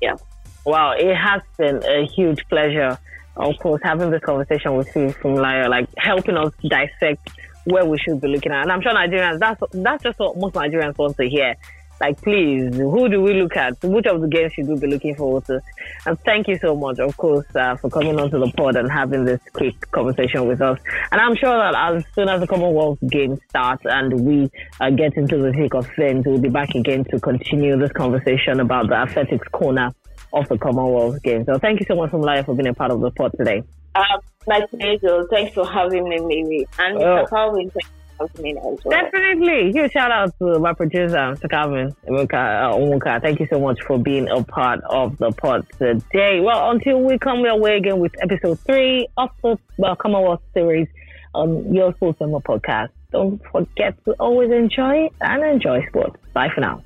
Yeah. 0.00 0.16
Wow, 0.64 0.92
it 0.98 1.14
has 1.14 1.42
been 1.56 1.84
a 1.84 2.06
huge 2.06 2.44
pleasure, 2.48 2.98
of 3.36 3.58
course, 3.58 3.80
having 3.84 4.10
this 4.10 4.22
conversation 4.22 4.74
with 4.76 4.88
you 4.96 5.12
from 5.12 5.36
Funmilayo, 5.36 5.68
like 5.68 5.88
helping 5.98 6.36
us 6.36 6.52
dissect 6.68 7.30
where 7.64 7.84
we 7.84 7.98
should 7.98 8.20
be 8.20 8.28
looking 8.28 8.52
at. 8.52 8.62
And 8.62 8.72
I'm 8.72 8.80
sure 8.80 8.94
Nigerians, 8.94 9.38
that's 9.38 9.60
that's 9.72 10.02
just 10.02 10.18
what 10.18 10.36
most 10.36 10.54
Nigerians 10.54 10.96
want 10.96 11.16
to 11.16 11.28
hear. 11.28 11.54
Like, 11.98 12.20
please, 12.20 12.76
who 12.76 13.08
do 13.08 13.22
we 13.22 13.40
look 13.40 13.56
at? 13.56 13.82
Which 13.82 14.04
of 14.04 14.20
the 14.20 14.28
games 14.28 14.52
should 14.52 14.68
we 14.68 14.78
be 14.78 14.86
looking 14.86 15.14
forward 15.14 15.46
to? 15.46 15.62
And 16.04 16.18
thank 16.20 16.46
you 16.46 16.58
so 16.58 16.76
much, 16.76 16.98
of 16.98 17.16
course, 17.16 17.46
uh, 17.54 17.76
for 17.76 17.88
coming 17.88 18.20
onto 18.20 18.38
the 18.38 18.52
pod 18.52 18.76
and 18.76 18.90
having 18.90 19.24
this 19.24 19.40
quick 19.54 19.90
conversation 19.92 20.46
with 20.46 20.60
us. 20.60 20.78
And 21.10 21.20
I'm 21.22 21.34
sure 21.36 21.56
that 21.56 21.74
as 21.74 22.04
soon 22.14 22.28
as 22.28 22.40
the 22.40 22.46
Commonwealth 22.46 22.98
Games 23.10 23.38
start 23.48 23.80
and 23.84 24.12
we 24.26 24.50
uh, 24.78 24.90
get 24.90 25.16
into 25.16 25.38
the 25.38 25.52
thick 25.52 25.72
of 25.72 25.88
things, 25.96 26.26
we'll 26.26 26.38
be 26.38 26.50
back 26.50 26.74
again 26.74 27.04
to 27.04 27.18
continue 27.18 27.78
this 27.78 27.92
conversation 27.92 28.60
about 28.60 28.88
the 28.88 28.96
athletics 28.96 29.48
corner 29.48 29.90
of 30.32 30.48
the 30.48 30.58
Commonwealth 30.58 31.22
Games. 31.22 31.46
So 31.46 31.58
thank 31.58 31.80
you 31.80 31.86
so 31.86 31.96
much, 31.96 32.10
Funmilayo, 32.10 32.44
for 32.44 32.54
being 32.54 32.68
a 32.68 32.74
part 32.74 32.90
of 32.90 33.00
the 33.00 33.10
pod 33.10 33.32
today. 33.36 33.62
Uh, 33.94 34.02
my 34.46 34.60
pleasure. 34.70 35.24
Thanks 35.30 35.54
for 35.54 35.66
having 35.66 36.08
me, 36.08 36.20
Mary. 36.20 36.66
And. 36.78 36.98
Mr. 36.98 37.28
Calvin, 37.30 37.70
well. 38.18 38.78
Definitely. 38.88 39.72
Huge 39.72 39.92
shout 39.92 40.10
out 40.10 40.32
to 40.38 40.58
my 40.58 40.72
producer, 40.72 41.16
Mr. 41.16 41.50
Calvin 41.50 41.94
uh, 42.08 43.20
Thank 43.20 43.40
you 43.40 43.46
so 43.50 43.60
much 43.60 43.78
for 43.86 43.98
being 43.98 44.28
a 44.28 44.42
part 44.42 44.80
of 44.88 45.16
the 45.18 45.32
pod 45.32 45.66
today. 45.78 46.40
Well, 46.40 46.70
until 46.70 47.02
we 47.02 47.18
come 47.18 47.40
your 47.40 47.58
way 47.58 47.76
again 47.76 47.98
with 47.98 48.12
episode 48.22 48.58
three 48.60 49.08
of 49.16 49.30
the 49.42 49.58
well, 49.76 49.96
Commonwealth 49.96 50.42
series 50.54 50.88
on 51.34 51.74
your 51.74 51.94
Sports 51.94 52.20
Memo 52.20 52.40
podcast. 52.40 52.88
Don't 53.12 53.40
forget 53.52 54.02
to 54.04 54.12
always 54.12 54.50
enjoy 54.50 55.08
and 55.20 55.44
enjoy 55.44 55.86
sports. 55.88 56.16
Bye 56.32 56.48
for 56.54 56.60
now. 56.60 56.82